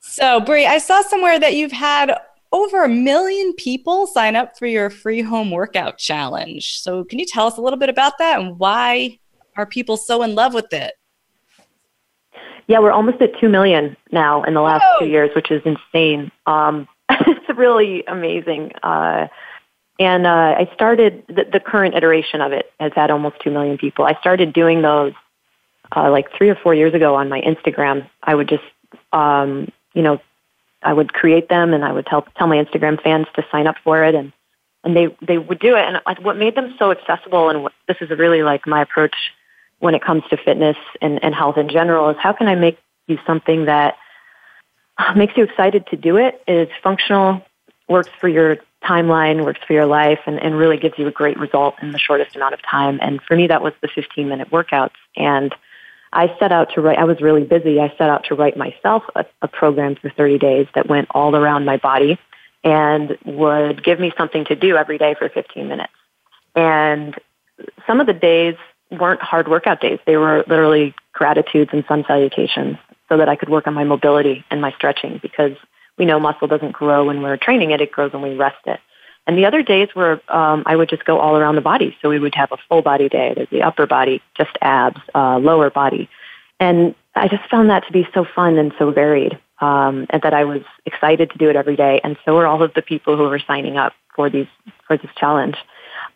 [0.00, 2.16] So, Brie, I saw somewhere that you've had
[2.52, 6.80] over a million people sign up for your free home workout challenge.
[6.80, 9.18] So, can you tell us a little bit about that and why
[9.56, 10.94] are people so in love with it?
[12.68, 15.06] Yeah, we're almost at 2 million now in the last Whoa.
[15.06, 16.32] two years, which is insane.
[16.46, 18.72] Um, it's really amazing.
[18.82, 19.28] Uh,
[19.98, 23.78] and uh, I started the, the, current iteration of it has had almost two million
[23.78, 24.04] people.
[24.04, 25.14] I started doing those
[25.94, 28.08] uh, like three or four years ago on my Instagram.
[28.22, 28.64] I would just,
[29.12, 30.20] um, you know,
[30.82, 33.76] I would create them and I would tell tell my Instagram fans to sign up
[33.82, 34.32] for it, and
[34.84, 35.84] and they they would do it.
[35.84, 39.16] And what made them so accessible, and what, this is really like my approach
[39.78, 42.78] when it comes to fitness and, and health in general, is how can I make
[43.06, 43.96] you something that
[45.16, 46.16] makes you excited to do.
[46.46, 47.42] It's functional,
[47.88, 51.38] works for your timeline, works for your life, and, and really gives you a great
[51.38, 52.98] result in the shortest amount of time.
[53.02, 54.94] And for me, that was the 15 minute workouts.
[55.16, 55.54] And
[56.12, 57.80] I set out to write, I was really busy.
[57.80, 61.34] I set out to write myself a, a program for 30 days that went all
[61.34, 62.18] around my body
[62.64, 65.92] and would give me something to do every day for 15 minutes.
[66.54, 67.14] And
[67.86, 68.56] some of the days
[68.90, 69.98] weren't hard workout days.
[70.06, 72.76] They were literally gratitudes and sun salutations
[73.08, 75.52] so that I could work on my mobility and my stretching because
[75.98, 78.80] we know muscle doesn't grow when we're training it, it grows when we rest it.
[79.26, 81.96] And the other days were um, I would just go all around the body.
[82.00, 83.32] So we would have a full body day.
[83.34, 86.08] There's the upper body, just abs, uh, lower body.
[86.60, 90.34] And I just found that to be so fun and so varied um, and that
[90.34, 92.00] I was excited to do it every day.
[92.04, 94.46] And so were all of the people who were signing up for these
[94.86, 95.56] for this challenge.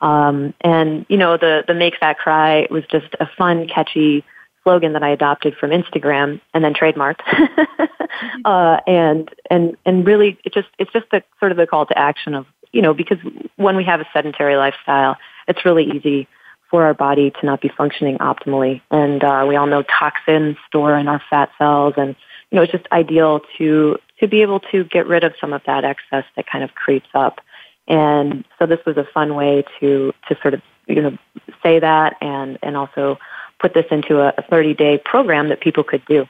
[0.00, 4.24] Um, and you know, the the Make Fat Cry was just a fun, catchy
[4.62, 7.20] slogan that I adopted from Instagram and then trademarked.
[8.44, 11.98] uh, and and and really, it just it's just the sort of the call to
[11.98, 13.18] action of you know because
[13.56, 15.16] when we have a sedentary lifestyle,
[15.48, 16.28] it's really easy
[16.70, 18.80] for our body to not be functioning optimally.
[18.90, 22.14] And uh, we all know toxins store in our fat cells, and
[22.50, 25.62] you know it's just ideal to to be able to get rid of some of
[25.66, 27.40] that excess that kind of creeps up.
[27.88, 31.18] And so this was a fun way to to sort of you know
[31.62, 33.18] say that and and also
[33.60, 36.26] put this into a 30 day program that people could do.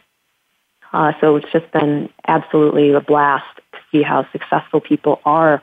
[0.92, 5.62] Uh, so it's just been absolutely a blast to see how successful people are,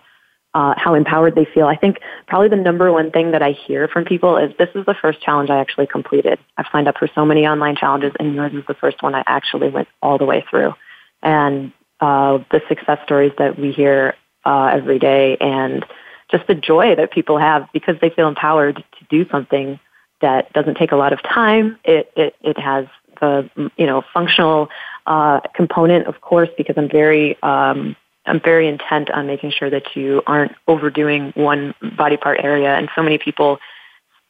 [0.53, 1.67] uh, how empowered they feel.
[1.67, 4.85] I think probably the number one thing that I hear from people is this is
[4.85, 6.39] the first challenge I actually completed.
[6.57, 9.23] I've signed up for so many online challenges, and yours is the first one I
[9.27, 10.73] actually went all the way through.
[11.21, 15.85] And uh, the success stories that we hear uh, every day, and
[16.31, 19.79] just the joy that people have because they feel empowered to do something
[20.21, 21.77] that doesn't take a lot of time.
[21.83, 22.85] It it, it has
[23.19, 24.69] the you know functional
[25.05, 27.95] uh, component, of course, because I'm very um,
[28.27, 32.75] I'm very intent on making sure that you aren't overdoing one body part area.
[32.75, 33.59] And so many people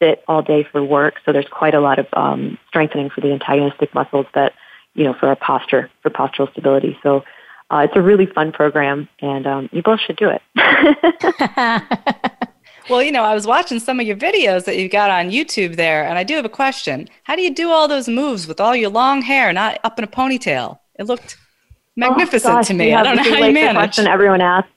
[0.02, 3.32] sit all day for work, so there's quite a lot of um, strengthening for the
[3.32, 4.54] antagonistic muscles that
[4.94, 6.98] you know for our posture, for postural stability.
[7.04, 7.24] So.
[7.70, 10.42] Uh, it's a really fun program, and um, you both should do it.
[12.90, 15.76] Well, you know, I was watching some of your videos that you've got on YouTube
[15.76, 17.10] there, and I do have a question.
[17.24, 20.06] How do you do all those moves with all your long hair, not up in
[20.06, 20.80] a ponytail?
[20.98, 21.38] It looked
[21.98, 22.94] magnificent oh, gosh, to me.
[22.94, 23.74] I don't know how like you manage.
[23.74, 24.70] The question everyone asks.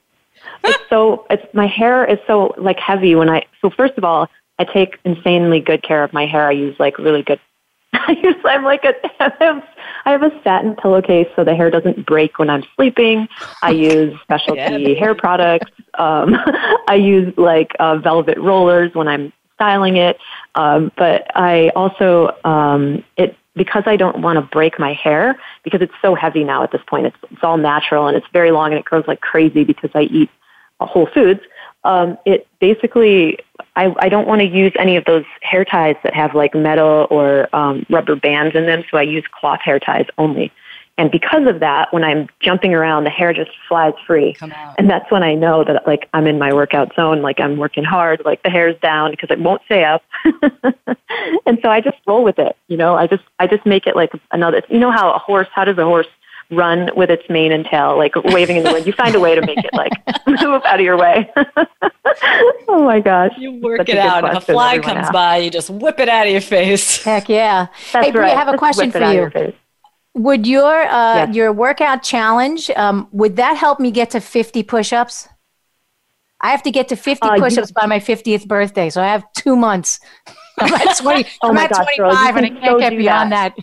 [0.64, 4.28] It's so it's my hair is so like heavy when I so first of all
[4.58, 6.48] I take insanely good care of my hair.
[6.48, 7.40] I use like really good
[7.92, 9.64] I use I'm like a I have,
[10.04, 13.28] have a satin pillowcase so the hair doesn't break when I'm sleeping.
[13.62, 14.98] I use specialty yeah.
[14.98, 15.70] hair products.
[15.94, 16.36] Um,
[16.88, 20.18] I use like uh, velvet rollers when I'm styling it.
[20.54, 25.82] Um, but I also um, it because I don't want to break my hair because
[25.82, 27.04] it's so heavy now at this point.
[27.06, 30.02] It's it's all natural and it's very long and it grows like crazy because I
[30.02, 30.30] eat
[30.80, 31.42] whole foods
[31.84, 33.38] um, it basically
[33.76, 37.06] I, I don't want to use any of those hair ties that have like metal
[37.10, 40.52] or um, rubber bands in them, so I use cloth hair ties only.
[41.00, 44.36] And because of that, when I'm jumping around, the hair just flies free.
[44.76, 47.84] And that's when I know that like I'm in my workout zone, like I'm working
[47.84, 50.02] hard, like the hair's down because it won't stay up.
[51.46, 52.54] and so I just roll with it.
[52.68, 54.62] You know, I just I just make it like another.
[54.68, 55.48] You know how a horse?
[55.54, 56.06] How does a horse
[56.50, 58.86] run with its mane and tail, like waving in the wind.
[58.86, 59.92] You find a way to make it like
[60.26, 61.32] move out of your way.
[62.68, 63.32] oh my gosh.
[63.38, 64.36] You work Such it out.
[64.36, 65.12] If a fly comes asks.
[65.12, 67.02] by, you just whip it out of your face.
[67.02, 67.68] Heck yeah.
[67.94, 68.36] That's hey, right.
[68.36, 69.54] I have a question for you.
[70.14, 71.34] Would your uh, yes.
[71.34, 75.28] your workout challenge um, would that help me get to 50 push-ups?
[76.40, 79.06] I have to get to 50 uh, push-ups you, by my 50th birthday, so I
[79.06, 80.00] have two months.
[80.58, 81.26] I'm at 20.
[81.42, 83.54] oh I'm at gosh, 25, and I can't so get beyond that.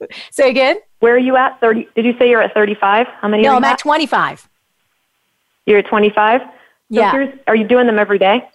[0.00, 0.10] that.
[0.30, 0.76] Say again.
[1.00, 1.60] Where are you at?
[1.60, 1.88] 30?
[1.94, 3.06] Did you say you're at 35?
[3.20, 3.42] How many?
[3.42, 4.48] No, I'm at 25.
[5.66, 6.40] You're at 25?
[6.40, 6.48] So
[6.88, 7.32] yeah.
[7.46, 8.48] Are you doing them every day?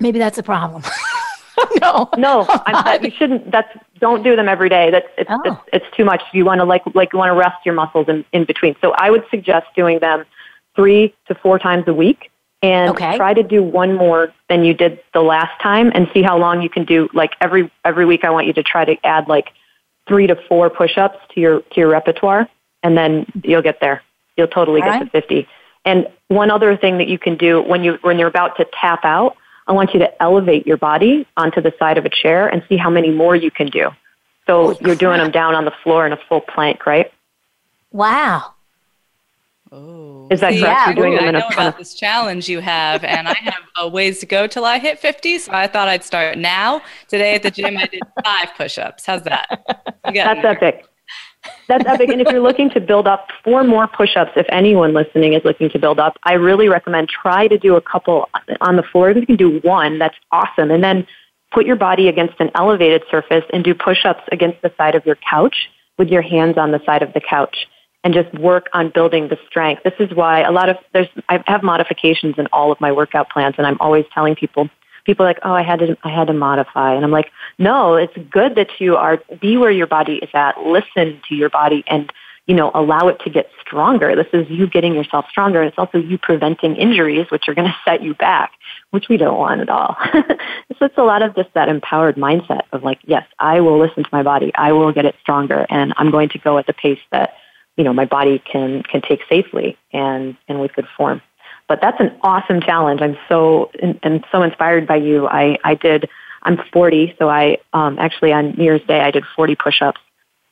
[0.00, 0.82] Maybe that's a problem.
[1.80, 3.50] no, no, I'm, you shouldn't.
[3.50, 3.68] That's
[4.00, 4.90] don't do them every day.
[4.90, 5.40] That's it's, oh.
[5.44, 6.22] it's, it's too much.
[6.32, 8.76] You want to like like you want to rest your muscles in, in between.
[8.80, 10.24] So I would suggest doing them
[10.76, 12.30] three to four times a week,
[12.62, 13.16] and okay.
[13.16, 16.62] try to do one more than you did the last time, and see how long
[16.62, 17.08] you can do.
[17.12, 19.50] Like every every week, I want you to try to add like
[20.06, 22.48] three to four push-ups to your to your repertoire,
[22.82, 24.02] and then you'll get there.
[24.36, 25.04] You'll totally All get right.
[25.04, 25.48] to 50.
[25.84, 29.04] And one other thing that you can do when you when you're about to tap
[29.04, 29.36] out,
[29.66, 32.76] I want you to elevate your body onto the side of a chair and see
[32.76, 33.90] how many more you can do.
[34.46, 34.98] So Holy you're crap.
[34.98, 37.10] doing them down on the floor in a full plank, right?
[37.92, 38.52] Wow.
[39.72, 40.62] Oh, is that correct?
[40.62, 40.86] Yeah.
[40.86, 43.34] You're doing Ooh, them in I know a about this challenge you have, and I
[43.34, 45.38] have a ways to go till I hit 50.
[45.38, 46.82] So I thought I'd start now.
[47.08, 49.04] Today at the gym, I did five push-ups.
[49.06, 49.48] How's that?
[50.04, 50.46] That's there.
[50.46, 50.86] epic.
[51.68, 52.10] That's epic.
[52.10, 55.70] and if you're looking to build up four more push-ups, if anyone listening is looking
[55.70, 58.28] to build up, I really recommend try to do a couple
[58.60, 59.10] on the floor.
[59.10, 60.70] If you can do one, that's awesome.
[60.70, 61.06] And then
[61.52, 65.16] put your body against an elevated surface and do push-ups against the side of your
[65.16, 67.66] couch with your hands on the side of the couch
[68.02, 69.82] and just work on building the strength.
[69.82, 73.30] This is why a lot of there's I have modifications in all of my workout
[73.30, 74.68] plans and I'm always telling people
[75.04, 77.94] people are like, "Oh, I had to I had to modify." And I'm like, "No,
[77.94, 81.84] it's good that you are be where your body is at, listen to your body
[81.86, 82.12] and
[82.46, 84.14] you know, allow it to get stronger.
[84.14, 85.62] This is you getting yourself stronger.
[85.62, 88.52] And It's also you preventing injuries, which are going to set you back,
[88.90, 89.96] which we don't want at all.
[90.12, 94.04] so it's a lot of just that empowered mindset of like, yes, I will listen
[94.04, 94.52] to my body.
[94.54, 97.34] I will get it stronger and I'm going to go at the pace that,
[97.76, 101.22] you know, my body can, can take safely and, and with good form.
[101.68, 103.00] But that's an awesome challenge.
[103.00, 105.26] I'm so and so inspired by you.
[105.28, 106.08] I I did.
[106.46, 110.00] I'm 40, so I um, actually on New Year's Day I did 40 push-ups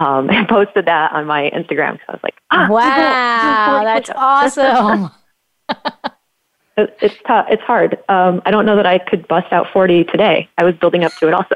[0.00, 1.98] um, and posted that on my Instagram.
[1.98, 5.10] So I was like, ah, wow, that's awesome.
[6.76, 7.46] it, it's tough.
[7.50, 7.98] It's hard.
[8.08, 10.48] Um, I don't know that I could bust out 40 today.
[10.58, 11.54] I was building up to it also.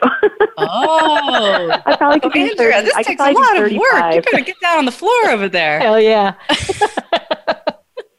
[0.59, 2.85] oh, I probably could oh, do Andrea, 30.
[2.85, 3.73] this I takes a lot of work.
[3.73, 5.81] You gotta get down on the floor over there.
[5.81, 6.35] Hell yeah.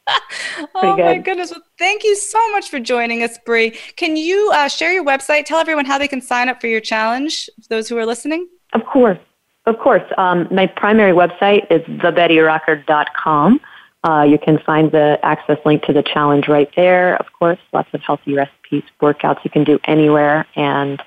[0.74, 1.04] oh good.
[1.04, 1.50] my goodness.
[1.50, 3.70] Well, thank you so much for joining us, Bree.
[3.96, 5.44] Can you uh, share your website?
[5.44, 8.48] Tell everyone how they can sign up for your challenge, those who are listening.
[8.72, 9.18] Of course.
[9.66, 10.02] Of course.
[10.16, 13.60] Um, my primary website is thebettyrocker.com.
[14.04, 17.16] Uh, you can find the access link to the challenge right there.
[17.16, 21.02] Of course, lots of healthy recipes, workouts you can do anywhere, and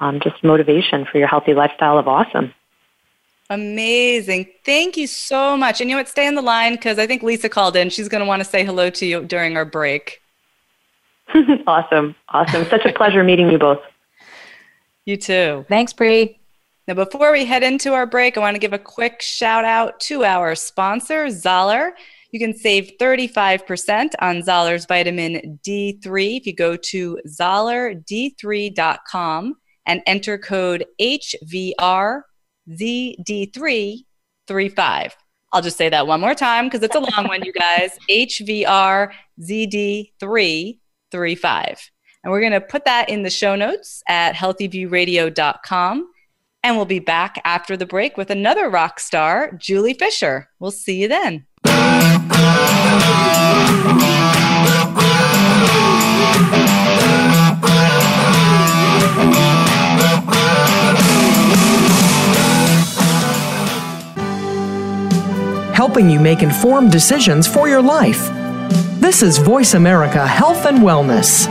[0.00, 2.54] um, just motivation for your healthy lifestyle of awesome.
[3.48, 4.48] Amazing.
[4.64, 5.80] Thank you so much.
[5.80, 6.08] And you know what?
[6.08, 7.90] Stay on the line because I think Lisa called in.
[7.90, 10.20] She's going to want to say hello to you during our break.
[11.66, 12.16] awesome.
[12.30, 12.64] Awesome.
[12.66, 13.80] Such a pleasure meeting you both.
[15.04, 15.64] You too.
[15.68, 16.40] Thanks, Bree.
[16.88, 20.00] Now, before we head into our break, I want to give a quick shout out
[20.00, 21.90] to our sponsor, Zahler.
[22.30, 29.54] You can save 35% on Zahler's vitamin D3 if you go to zahlerd3.com
[29.86, 32.22] and enter code HVR
[32.70, 35.12] ZD335.
[35.52, 37.98] I'll just say that one more time because it's a long one, you guys.
[38.10, 39.10] HVR
[39.40, 41.90] HVRZD335.
[42.24, 46.10] And we're going to put that in the show notes at healthyviewradio.com.
[46.62, 50.48] And we'll be back after the break with another rock star, Julie Fisher.
[50.58, 51.46] We'll see you then.
[65.86, 68.28] Helping you make informed decisions for your life.
[68.98, 71.46] This is Voice America Health and Wellness.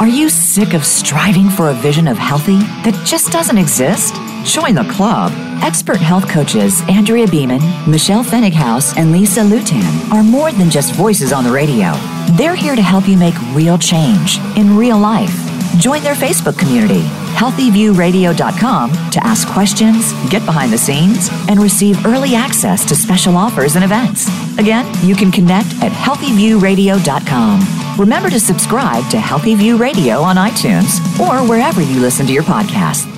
[0.00, 4.16] Are you sick of striving for a vision of healthy that just doesn't exist?
[4.48, 5.30] Join the club.
[5.62, 11.32] Expert health coaches Andrea Beaman, Michelle Fennighaus, and Lisa Lutan are more than just voices
[11.32, 11.92] on the radio.
[12.32, 15.34] They're here to help you make real change in real life.
[15.78, 17.02] Join their Facebook community
[17.38, 23.76] healthyviewradio.com to ask questions, get behind the scenes, and receive early access to special offers
[23.76, 24.26] and events.
[24.58, 27.96] Again, you can connect at healthyviewradio.com.
[27.96, 32.42] Remember to subscribe to Healthy View Radio on iTunes or wherever you listen to your
[32.42, 33.17] podcast.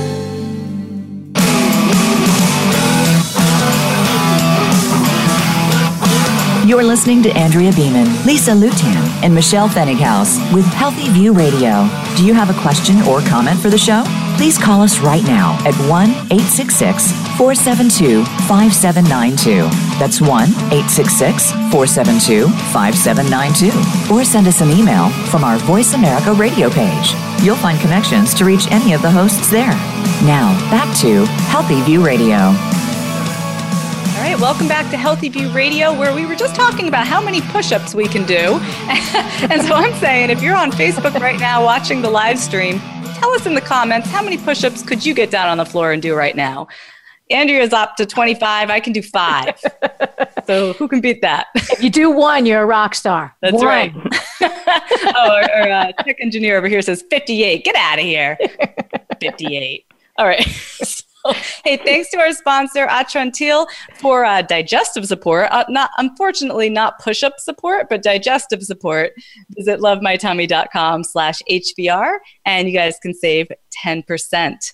[6.71, 11.85] You're listening to Andrea Beaman, Lisa Lutan, and Michelle Fennighaus with Healthy View Radio.
[12.15, 14.05] Do you have a question or comment for the show?
[14.37, 19.67] Please call us right now at 1 866 472 5792.
[19.99, 20.31] That's 1
[20.71, 24.13] 866 472 5792.
[24.13, 27.11] Or send us an email from our Voice America radio page.
[27.43, 29.75] You'll find connections to reach any of the hosts there.
[30.23, 32.55] Now, back to Healthy View Radio.
[34.31, 37.41] Right, welcome back to Healthy View Radio, where we were just talking about how many
[37.41, 38.33] push ups we can do.
[39.51, 42.79] and so I'm saying, if you're on Facebook right now watching the live stream,
[43.15, 45.65] tell us in the comments how many push ups could you get down on the
[45.65, 46.69] floor and do right now?
[47.29, 48.69] Andrea's up to 25.
[48.69, 49.61] I can do five.
[50.47, 51.47] so who can beat that?
[51.55, 53.35] If you do one, you're a rock star.
[53.41, 53.65] That's one.
[53.65, 53.93] right.
[54.41, 57.65] oh, uh, tech engineer over here says 58.
[57.65, 58.37] Get out of here.
[59.19, 59.85] 58.
[60.17, 60.47] All right.
[61.63, 65.47] Hey, thanks to our sponsor, Atrantil, for uh, digestive support.
[65.51, 69.13] Uh, not Unfortunately, not push-up support, but digestive support.
[69.51, 73.47] Visit lovemytummy.com slash HVR, and you guys can save
[73.85, 74.73] 10%.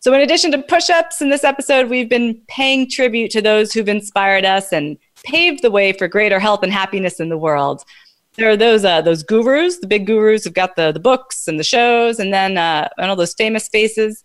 [0.00, 3.72] So, in addition to push ups in this episode, we've been paying tribute to those
[3.72, 7.82] who've inspired us and paved the way for greater health and happiness in the world.
[8.36, 11.58] There are those uh, those gurus, the big gurus who've got the, the books and
[11.58, 14.22] the shows, and then uh, and all those famous faces.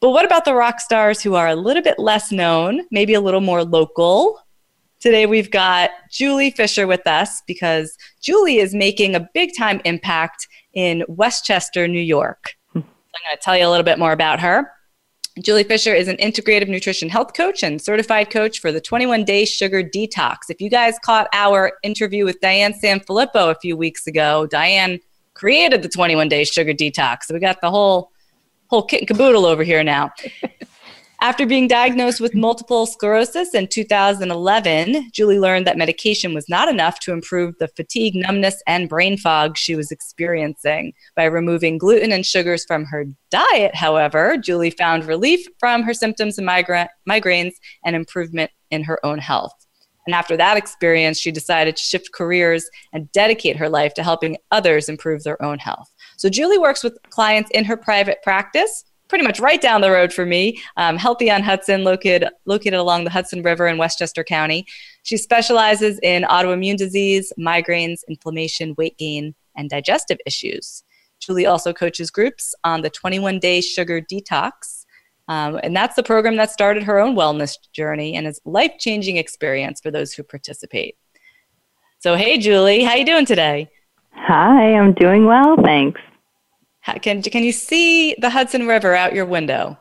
[0.00, 3.20] But what about the rock stars who are a little bit less known, maybe a
[3.20, 4.38] little more local?
[5.00, 10.46] Today we've got Julie Fisher with us because Julie is making a big time impact
[10.72, 12.54] in Westchester, New York.
[12.72, 12.78] Hmm.
[12.78, 14.70] I'm going to tell you a little bit more about her.
[15.42, 19.44] Julie Fisher is an integrative nutrition health coach and certified coach for the 21 Day
[19.44, 20.36] Sugar Detox.
[20.48, 25.00] If you guys caught our interview with Diane Sanfilippo a few weeks ago, Diane
[25.34, 27.24] created the 21 Day Sugar Detox.
[27.24, 28.12] So we got the whole
[28.68, 30.10] whole kit and caboodle over here now.
[31.20, 37.00] After being diagnosed with multiple sclerosis in 2011, Julie learned that medication was not enough
[37.00, 40.92] to improve the fatigue, numbness, and brain fog she was experiencing.
[41.16, 46.38] By removing gluten and sugars from her diet, however, Julie found relief from her symptoms
[46.38, 47.54] and migra- migraines
[47.84, 49.52] and improvement in her own health.
[50.06, 54.38] And after that experience, she decided to shift careers and dedicate her life to helping
[54.52, 55.92] others improve their own health.
[56.18, 60.12] So, Julie works with clients in her private practice pretty much right down the road
[60.12, 64.66] for me, um, Healthy on Hudson, located, located along the Hudson River in Westchester County.
[65.02, 70.84] She specializes in autoimmune disease, migraines, inflammation, weight gain, and digestive issues.
[71.20, 74.84] Julie also coaches groups on the 21 Day Sugar Detox.
[75.26, 79.80] Um, and that's the program that started her own wellness journey and is life-changing experience
[79.80, 80.96] for those who participate.
[81.98, 83.68] So, hey, Julie, how you doing today?
[84.26, 86.00] Hi, I'm doing well, thanks.
[87.02, 89.78] Can, can you see the Hudson River out your window?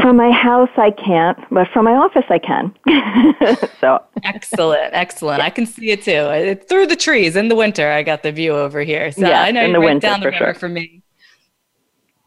[0.00, 2.74] From my house, I can't, but from my office, I can.
[3.80, 5.42] so excellent, excellent.
[5.42, 6.10] I can see it too.
[6.10, 7.90] It, through the trees in the winter.
[7.90, 9.12] I got the view over here.
[9.12, 10.54] So yeah, I know you're right down the for river sure.
[10.54, 11.02] for me.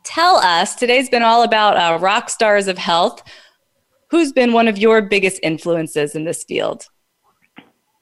[0.03, 0.75] Tell us.
[0.75, 3.23] Today's been all about uh, rock stars of health.
[4.11, 6.87] Who's been one of your biggest influences in this field?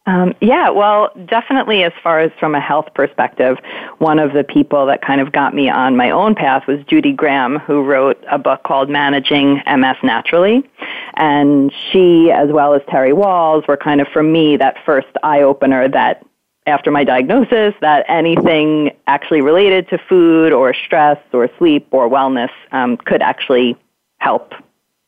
[0.06, 3.58] Um, yeah, well, definitely as far as from a health perspective,
[4.00, 7.14] one of the people that kind of got me on my own path was Judy
[7.14, 10.70] Graham, who wrote a book called Managing MS Naturally.
[11.16, 15.42] And she, as well as Terry Wahls, were kind of, for me, that first eye
[15.42, 16.26] opener that
[16.68, 22.52] after my diagnosis, that anything actually related to food or stress or sleep or wellness
[22.72, 23.78] um, could actually
[24.18, 24.54] help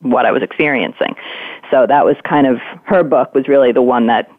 [0.00, 1.16] what I was experiencing.
[1.70, 4.30] So that was kind of, her book was really the one that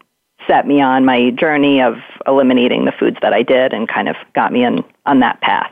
[0.46, 4.16] set me on my journey of eliminating the foods that I did and kind of
[4.34, 5.70] got me in, on that path.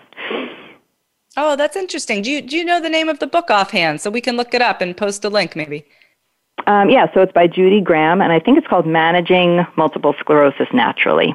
[1.36, 2.22] Oh, that's interesting.
[2.22, 4.54] Do you, do you know the name of the book offhand so we can look
[4.54, 5.86] it up and post a link maybe?
[6.66, 10.68] Um, yeah, so it's by Judy Graham, and I think it's called Managing Multiple Sclerosis
[10.72, 11.34] Naturally,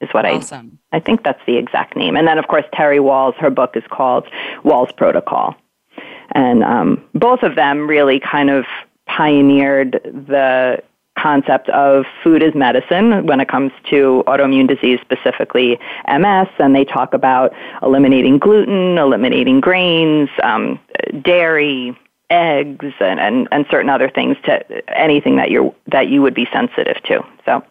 [0.00, 0.78] is what awesome.
[0.90, 2.16] I I think that's the exact name.
[2.16, 4.26] And then, of course, Terry Wahls, her book is called
[4.64, 5.54] Wahls Protocol.
[6.32, 8.64] And um, both of them really kind of
[9.06, 10.82] pioneered the
[11.18, 16.84] concept of food as medicine when it comes to autoimmune disease, specifically MS, and they
[16.84, 17.52] talk about
[17.82, 20.78] eliminating gluten, eliminating grains, um,
[21.22, 21.96] dairy,
[22.30, 26.48] eggs, and, and, and certain other things to anything that you that you would be
[26.52, 27.24] sensitive to.
[27.44, 27.62] So,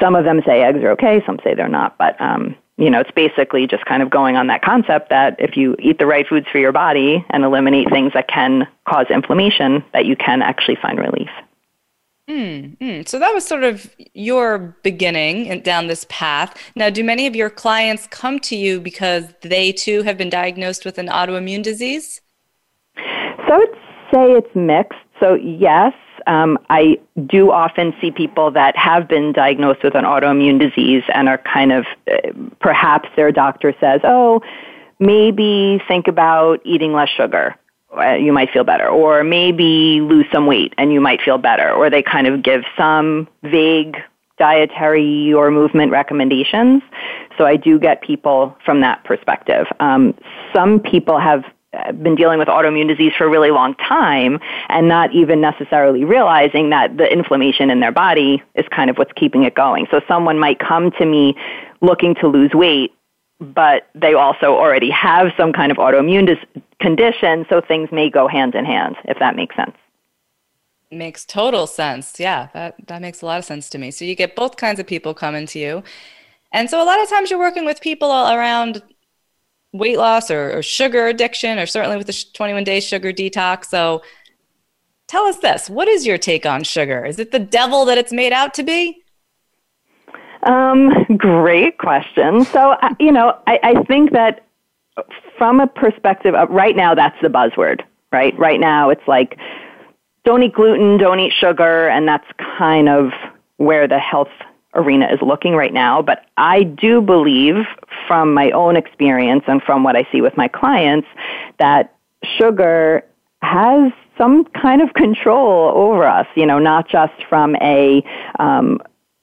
[0.00, 3.00] some of them say eggs are okay, some say they're not, but um, you know,
[3.00, 6.26] it's basically just kind of going on that concept that if you eat the right
[6.26, 10.76] foods for your body and eliminate things that can cause inflammation, that you can actually
[10.76, 11.28] find relief.
[12.30, 13.08] Mm, mm.
[13.08, 16.56] So that was sort of your beginning down this path.
[16.76, 20.84] Now, do many of your clients come to you because they too have been diagnosed
[20.84, 22.20] with an autoimmune disease?
[22.96, 23.74] So I would
[24.12, 24.98] say it's mixed.
[25.18, 25.94] So, yes,
[26.26, 31.28] um, I do often see people that have been diagnosed with an autoimmune disease and
[31.28, 32.18] are kind of, uh,
[32.60, 34.40] perhaps their doctor says, oh,
[35.00, 37.56] maybe think about eating less sugar.
[37.96, 38.88] Uh, you might feel better.
[38.88, 41.70] Or maybe lose some weight and you might feel better.
[41.70, 43.96] Or they kind of give some vague
[44.38, 46.82] dietary or movement recommendations.
[47.36, 49.66] So I do get people from that perspective.
[49.78, 50.14] Um,
[50.54, 51.44] some people have
[52.02, 54.38] been dealing with autoimmune disease for a really long time
[54.68, 59.12] and not even necessarily realizing that the inflammation in their body is kind of what's
[59.12, 59.86] keeping it going.
[59.90, 61.34] So someone might come to me
[61.80, 62.92] looking to lose weight
[63.42, 68.28] but they also already have some kind of autoimmune dis- condition, so things may go
[68.28, 69.76] hand in hand, if that makes sense.
[70.90, 72.20] Makes total sense.
[72.20, 73.90] Yeah, that, that makes a lot of sense to me.
[73.90, 75.82] So you get both kinds of people coming to you.
[76.52, 78.82] And so a lot of times you're working with people all around
[79.72, 83.66] weight loss or, or sugar addiction, or certainly with the 21 day sugar detox.
[83.66, 84.02] So
[85.06, 87.06] tell us this what is your take on sugar?
[87.06, 89.02] Is it the devil that it's made out to be?
[90.42, 92.44] Um, great question.
[92.44, 94.44] So, you know, I, I think that
[95.38, 98.36] from a perspective of right now, that's the buzzword, right?
[98.38, 99.38] Right now, it's like
[100.24, 102.26] don't eat gluten, don't eat sugar, and that's
[102.58, 103.10] kind of
[103.56, 104.30] where the health
[104.74, 106.00] arena is looking right now.
[106.00, 107.64] But I do believe
[108.06, 111.08] from my own experience and from what I see with my clients
[111.58, 111.94] that
[112.38, 113.04] sugar
[113.42, 118.04] has some kind of control over us, you know, not just from a,
[118.38, 118.80] um,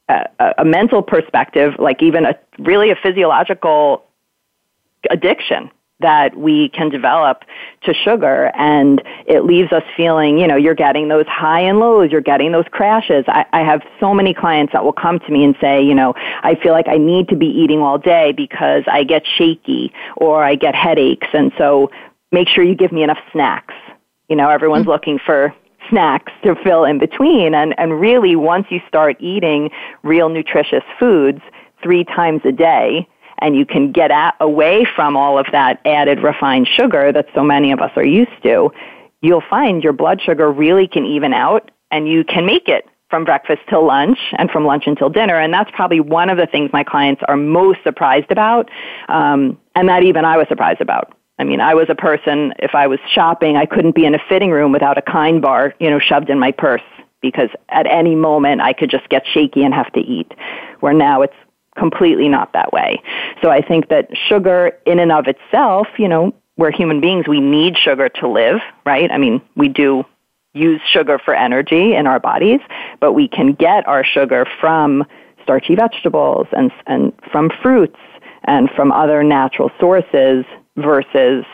[0.09, 0.25] a,
[0.57, 4.03] a mental perspective, like even a really a physiological
[5.09, 5.71] addiction
[6.01, 7.43] that we can develop
[7.83, 12.09] to sugar and it leaves us feeling, you know, you're getting those high and lows,
[12.11, 13.25] you're getting those crashes.
[13.27, 16.13] I, I have so many clients that will come to me and say, you know,
[16.41, 20.41] I feel like I need to be eating all day because I get shaky or
[20.43, 21.27] I get headaches.
[21.33, 21.91] And so
[22.31, 23.75] make sure you give me enough snacks.
[24.29, 24.91] You know, everyone's mm-hmm.
[24.91, 25.53] looking for
[25.89, 27.53] snacks to fill in between.
[27.53, 29.69] And, and really, once you start eating
[30.03, 31.41] real nutritious foods
[31.83, 33.07] three times a day,
[33.41, 37.43] and you can get at, away from all of that added refined sugar that so
[37.43, 38.71] many of us are used to,
[39.21, 43.25] you'll find your blood sugar really can even out and you can make it from
[43.25, 45.39] breakfast till lunch and from lunch until dinner.
[45.39, 48.69] And that's probably one of the things my clients are most surprised about,
[49.07, 51.15] um, and that even I was surprised about.
[51.39, 54.19] I mean, I was a person, if I was shopping, I couldn't be in a
[54.27, 56.81] fitting room without a kind bar, you know, shoved in my purse
[57.21, 60.31] because at any moment I could just get shaky and have to eat.
[60.81, 61.33] Where now it's
[61.77, 63.01] completely not that way.
[63.41, 67.39] So I think that sugar in and of itself, you know, we're human beings, we
[67.39, 69.09] need sugar to live, right?
[69.09, 70.03] I mean, we do
[70.53, 72.59] use sugar for energy in our bodies,
[72.99, 75.05] but we can get our sugar from
[75.43, 77.99] starchy vegetables and, and from fruits
[78.43, 80.45] and from other natural sources
[80.75, 81.45] versus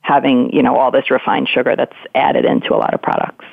[0.00, 3.44] having, you know, all this refined sugar that's added into a lot of products.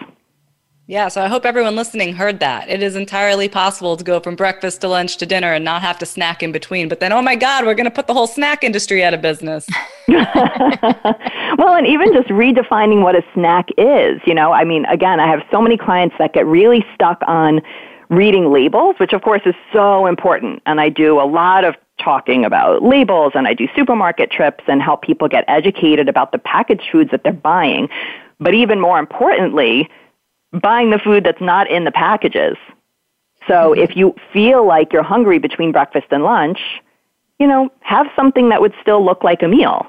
[0.92, 2.70] Yeah, so I hope everyone listening heard that.
[2.70, 5.98] It is entirely possible to go from breakfast to lunch to dinner and not have
[6.00, 6.90] to snack in between.
[6.90, 9.22] But then, oh my God, we're going to put the whole snack industry out of
[9.22, 9.66] business.
[10.10, 15.30] well, and even just redefining what a snack is, you know, I mean, again, I
[15.30, 17.62] have so many clients that get really stuck on
[18.10, 20.62] reading labels, which of course is so important.
[20.66, 24.82] And I do a lot of talking about labels and I do supermarket trips and
[24.82, 27.88] help people get educated about the packaged foods that they're buying.
[28.42, 29.90] But even more importantly,
[30.54, 32.58] buying the food that's not in the packages.
[33.48, 33.82] So mm-hmm.
[33.82, 36.60] if you feel like you're hungry between breakfast and lunch,
[37.40, 39.88] you know, have something that would still look like a meal.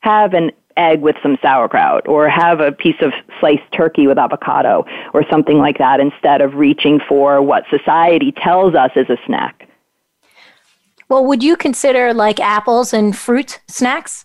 [0.00, 4.84] Have an egg with some sauerkraut or have a piece of sliced turkey with avocado
[5.14, 9.68] or something like that instead of reaching for what society tells us is a snack.
[11.08, 14.24] Well, would you consider like apples and fruit snacks?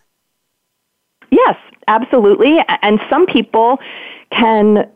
[1.30, 1.58] Yes,
[1.88, 2.60] absolutely.
[2.82, 3.80] And some people
[4.32, 4.90] can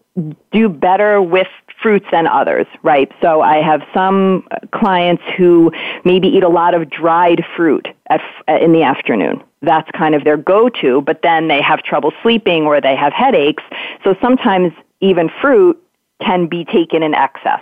[0.52, 1.48] do better with
[1.82, 3.12] fruits than others, right?
[3.22, 5.72] So I have some clients who
[6.04, 9.42] maybe eat a lot of dried fruit at, in the afternoon.
[9.62, 13.64] That's kind of their go-to, but then they have trouble sleeping or they have headaches.
[14.04, 15.82] So sometimes even fruit
[16.22, 17.62] can be taken in excess.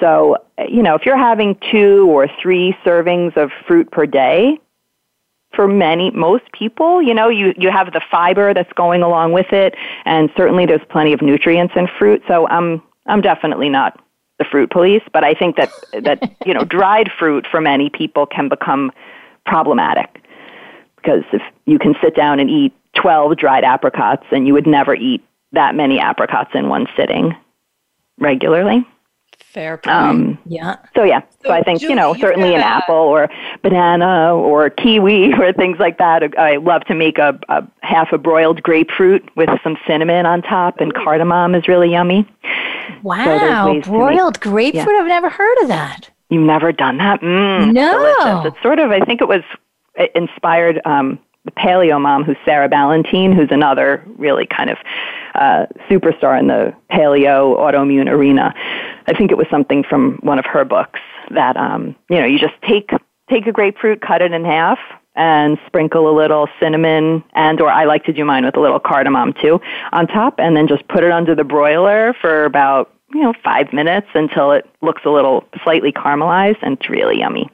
[0.00, 0.36] So,
[0.68, 4.58] you know, if you're having two or three servings of fruit per day,
[5.54, 9.52] for many most people you know you you have the fiber that's going along with
[9.52, 9.74] it
[10.04, 14.02] and certainly there's plenty of nutrients in fruit so i'm i'm definitely not
[14.38, 15.70] the fruit police but i think that
[16.02, 18.92] that you know dried fruit for many people can become
[19.46, 20.20] problematic.
[20.96, 24.94] Because if you can sit down and eat 12 dried apricots and you would never
[24.94, 27.34] eat that many apricots in one sitting
[28.18, 28.86] regularly
[29.56, 29.96] Fair point.
[29.96, 30.76] Um, yeah.
[30.94, 31.20] So yeah.
[31.20, 33.30] So, so I think Julie, you know certainly an apple or
[33.62, 36.38] banana or kiwi or things like that.
[36.38, 40.78] I love to make a, a half a broiled grapefruit with some cinnamon on top
[40.78, 42.28] and cardamom is really yummy.
[43.02, 44.74] Wow, so broiled grapefruit!
[44.74, 45.00] Yeah.
[45.00, 46.10] I've never heard of that.
[46.28, 47.22] You've never done that?
[47.22, 48.14] Mm, no.
[48.18, 48.52] Delicious.
[48.52, 48.90] It's sort of.
[48.90, 49.42] I think it was
[50.14, 50.82] inspired.
[50.84, 54.76] Um, the paleo mom, who's Sarah Ballantyne, who's another really kind of
[55.34, 58.52] uh, superstar in the paleo autoimmune arena.
[59.06, 62.38] I think it was something from one of her books that um, you know you
[62.38, 62.90] just take
[63.30, 64.78] take a grapefruit, cut it in half,
[65.14, 68.80] and sprinkle a little cinnamon and or I like to do mine with a little
[68.80, 69.60] cardamom too
[69.92, 73.72] on top, and then just put it under the broiler for about you know five
[73.72, 77.48] minutes until it looks a little slightly caramelized, and it's really yummy.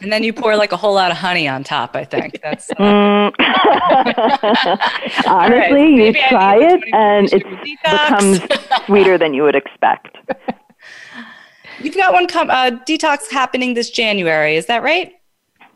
[0.00, 2.40] And then you pour like a whole lot of honey on top, I think.
[2.42, 3.32] That's uh, Mm.
[5.26, 8.40] Honestly, right, you maybe try it and it becomes
[8.86, 10.16] sweeter than you would expect.
[11.80, 15.12] You've got one com- uh, detox happening this January, is that right?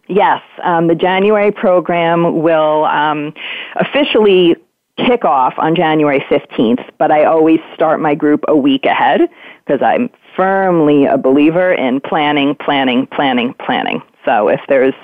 [0.08, 3.34] Yes, um, the January program will um,
[3.76, 4.56] officially
[4.98, 9.22] kick off on January 15th, but I always start my group a week ahead
[9.64, 14.02] because I'm firmly a believer in planning, planning, planning, planning.
[14.24, 14.94] So if there's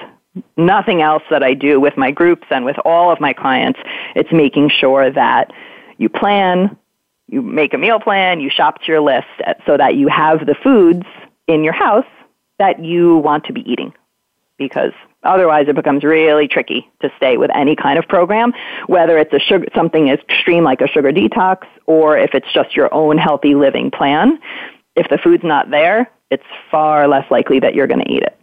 [0.56, 3.80] nothing else that I do with my groups and with all of my clients,
[4.14, 5.52] it's making sure that
[5.98, 6.76] you plan,
[7.28, 9.26] you make a meal plan, you shop to your list
[9.66, 11.06] so that you have the foods
[11.46, 12.06] in your house
[12.58, 13.92] that you want to be eating
[14.56, 14.92] because
[15.24, 18.52] otherwise it becomes really tricky to stay with any kind of program,
[18.86, 22.92] whether it's a sugar, something extreme like a sugar detox or if it's just your
[22.94, 24.38] own healthy living plan.
[24.96, 28.38] If the food's not there, it's far less likely that you're going to eat it.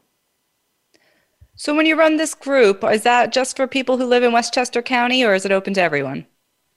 [1.56, 4.82] So when you run this group, is that just for people who live in Westchester
[4.82, 6.26] County or is it open to everyone?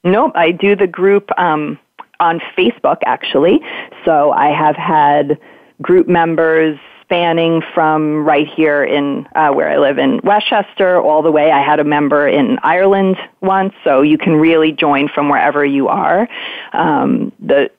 [0.03, 1.79] Nope, I do the group um,
[2.19, 3.61] on Facebook actually.
[4.03, 5.39] So I have had
[5.81, 11.31] group members spanning from right here in uh, where I live in Westchester all the
[11.31, 11.51] way.
[11.51, 15.87] I had a member in Ireland once, so you can really join from wherever you
[15.89, 16.27] are.
[16.73, 17.69] Um, the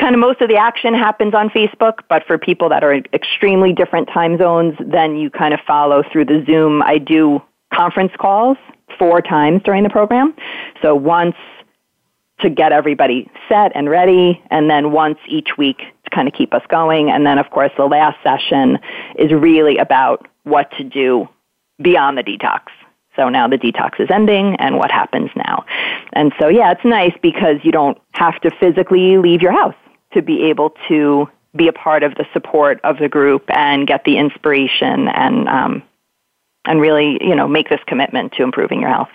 [0.00, 3.04] kind of most of the action happens on Facebook, but for people that are in
[3.12, 6.82] extremely different time zones, then you kind of follow through the Zoom.
[6.82, 8.56] I do conference calls
[8.98, 10.34] four times during the program.
[10.82, 11.36] So once
[12.40, 16.52] to get everybody set and ready, and then once each week to kind of keep
[16.52, 17.08] us going.
[17.10, 18.78] And then, of course, the last session
[19.16, 21.28] is really about what to do
[21.80, 22.62] beyond the detox.
[23.14, 25.64] So now the detox is ending, and what happens now?
[26.12, 29.74] And so, yeah, it's nice because you don't have to physically leave your house
[30.14, 34.04] to be able to be a part of the support of the group and get
[34.04, 35.82] the inspiration and um,
[36.64, 39.10] and really, you know, make this commitment to improving your health.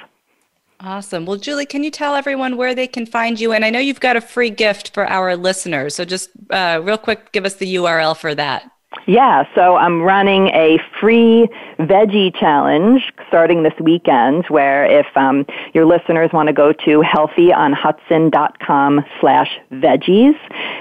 [0.79, 1.25] Awesome.
[1.25, 3.51] Well, Julie, can you tell everyone where they can find you?
[3.51, 5.95] And I know you've got a free gift for our listeners.
[5.95, 8.69] So just uh, real quick, give us the URL for that.
[9.05, 11.47] Yeah, so I'm running a free
[11.79, 19.05] veggie challenge starting this weekend where if um, your listeners want to go to healthyonhudson.com
[19.21, 20.35] slash veggies,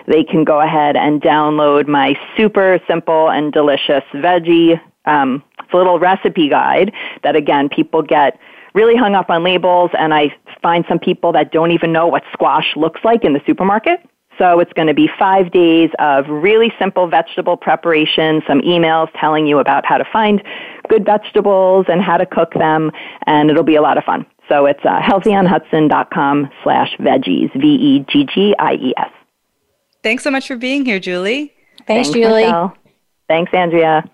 [0.07, 5.43] they can go ahead and download my super simple and delicious veggie um,
[5.73, 6.93] little recipe guide
[7.23, 8.39] that again people get
[8.75, 12.23] really hung up on labels and I find some people that don't even know what
[12.33, 14.01] squash looks like in the supermarket.
[14.39, 19.47] So it's going to be five days of really simple vegetable preparation, some emails telling
[19.47, 20.43] you about how to find
[20.89, 22.93] good vegetables and how to cook them,
[23.27, 24.27] and it'll be a lot of fun.
[24.49, 29.11] So it's uh, healthyonhudson.com slash veggies, V-E-G-G-I-E-S.
[30.03, 31.53] Thanks so much for being here, Julie.
[31.87, 32.45] Thanks, Thanks Julie.
[32.45, 32.77] Michelle.
[33.29, 34.09] Thanks, Andrea.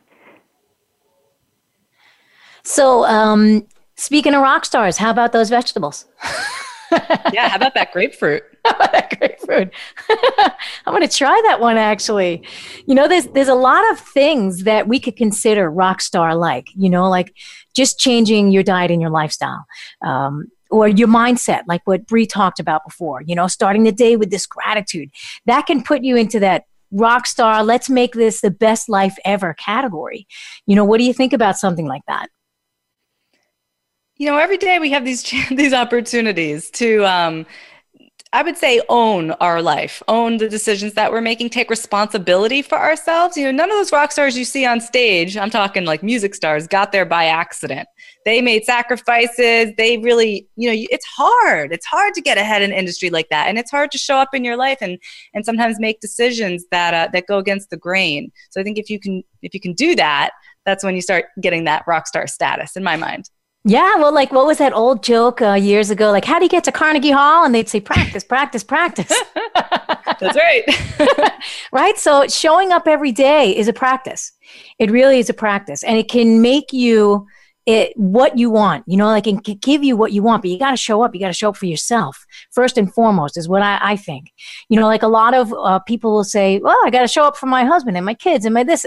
[2.65, 3.67] So, um,
[3.97, 6.07] speaking of rock stars, how about those vegetables?
[7.33, 8.43] yeah, how about that grapefruit?
[8.65, 9.73] How about that grapefruit?
[10.87, 12.47] I'm going to try that one actually.
[12.87, 16.69] You know, there's there's a lot of things that we could consider rock star like.
[16.77, 17.35] You know, like
[17.75, 19.65] just changing your diet and your lifestyle.
[20.07, 24.17] Um, or your mindset, like what Bree talked about before, you know, starting the day
[24.17, 25.11] with this gratitude.
[25.45, 29.55] That can put you into that rock star, let's make this the best life ever
[29.55, 30.27] category.
[30.67, 32.29] You know, what do you think about something like that?
[34.23, 37.45] You know, every day we have these these opportunities to um,
[38.33, 42.79] I would say own our life, own the decisions that we're making, take responsibility for
[42.79, 43.37] ourselves.
[43.37, 46.37] You know, none of those rock stars you see on stage, I'm talking like music
[46.37, 47.89] stars, got there by accident.
[48.25, 49.73] They made sacrifices.
[49.77, 51.73] They really, you know, it's hard.
[51.73, 54.19] It's hard to get ahead in an industry like that, and it's hard to show
[54.19, 55.01] up in your life and
[55.35, 58.31] and sometimes make decisions that uh, that go against the grain.
[58.51, 60.31] So I think if you can if you can do that,
[60.65, 63.29] that's when you start getting that rock star status, in my mind.
[63.65, 66.11] Yeah, well, like what was that old joke uh, years ago?
[66.11, 67.45] Like, how do you get to Carnegie Hall?
[67.45, 69.13] And they'd say, practice, practice, practice.
[69.55, 70.65] That's right.
[71.73, 71.97] right?
[71.97, 74.33] So showing up every day is a practice.
[74.81, 75.85] It really is a practice.
[75.85, 77.27] And it can make you
[77.65, 80.51] it, what you want, you know, like it can give you what you want, but
[80.51, 81.15] you got to show up.
[81.15, 84.33] You got to show up for yourself first and foremost, is what I, I think.
[84.69, 87.25] You know, like a lot of uh, people will say, well, I got to show
[87.25, 88.85] up for my husband and my kids and my this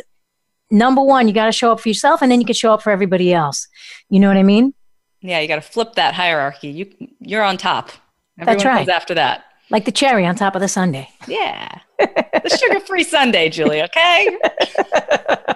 [0.78, 2.82] number one, you got to show up for yourself and then you can show up
[2.82, 3.68] for everybody else.
[4.10, 4.74] You know what I mean?
[5.22, 6.70] Yeah, you got to flip that hierarchy.
[6.70, 7.92] You you're on top.
[8.38, 8.78] Everyone That's right.
[8.78, 9.46] Comes after that.
[9.72, 11.08] Like the cherry on top of the sundae.
[11.28, 11.80] Yeah.
[11.98, 14.38] the sugar-free sundae, Julie, okay?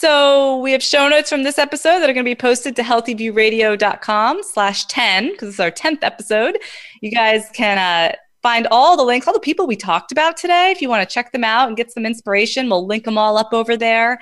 [0.00, 2.82] So we have show notes from this episode that are going to be posted to
[2.82, 6.58] healthyviewradio.com slash 10 because it's our 10th episode.
[7.02, 10.70] You guys can uh, find all the links, all the people we talked about today.
[10.70, 13.36] If you want to check them out and get some inspiration, we'll link them all
[13.36, 14.18] up over there.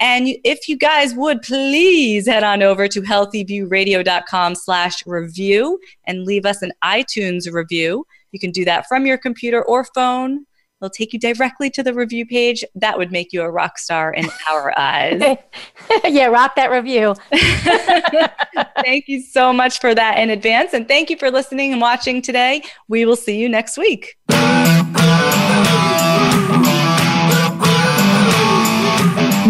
[0.00, 6.46] And if you guys would please head on over to healthyviewradio.com slash review and leave
[6.46, 8.06] us an iTunes review.
[8.32, 10.46] You can do that from your computer or phone.
[10.80, 12.64] It'll take you directly to the review page.
[12.74, 15.20] That would make you a rock star in our eyes.
[16.04, 17.14] yeah, rock that review.
[18.82, 20.72] thank you so much for that in advance.
[20.72, 22.62] And thank you for listening and watching today.
[22.88, 24.16] We will see you next week.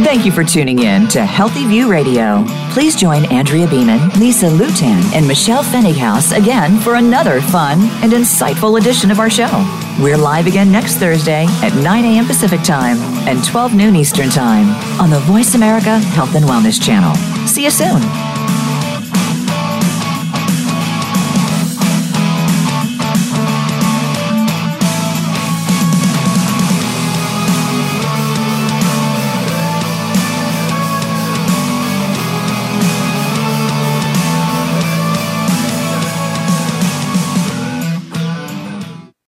[0.02, 2.44] Thank you for tuning in to Healthy View Radio.
[2.70, 8.80] Please join Andrea Beaman, Lisa Lutan, and Michelle Fennighaus again for another fun and insightful
[8.80, 9.89] edition of our show.
[10.01, 12.24] We're live again next Thursday at 9 a.m.
[12.24, 12.96] Pacific Time
[13.28, 17.14] and 12 noon Eastern Time on the Voice America Health and Wellness Channel.
[17.46, 18.01] See you soon.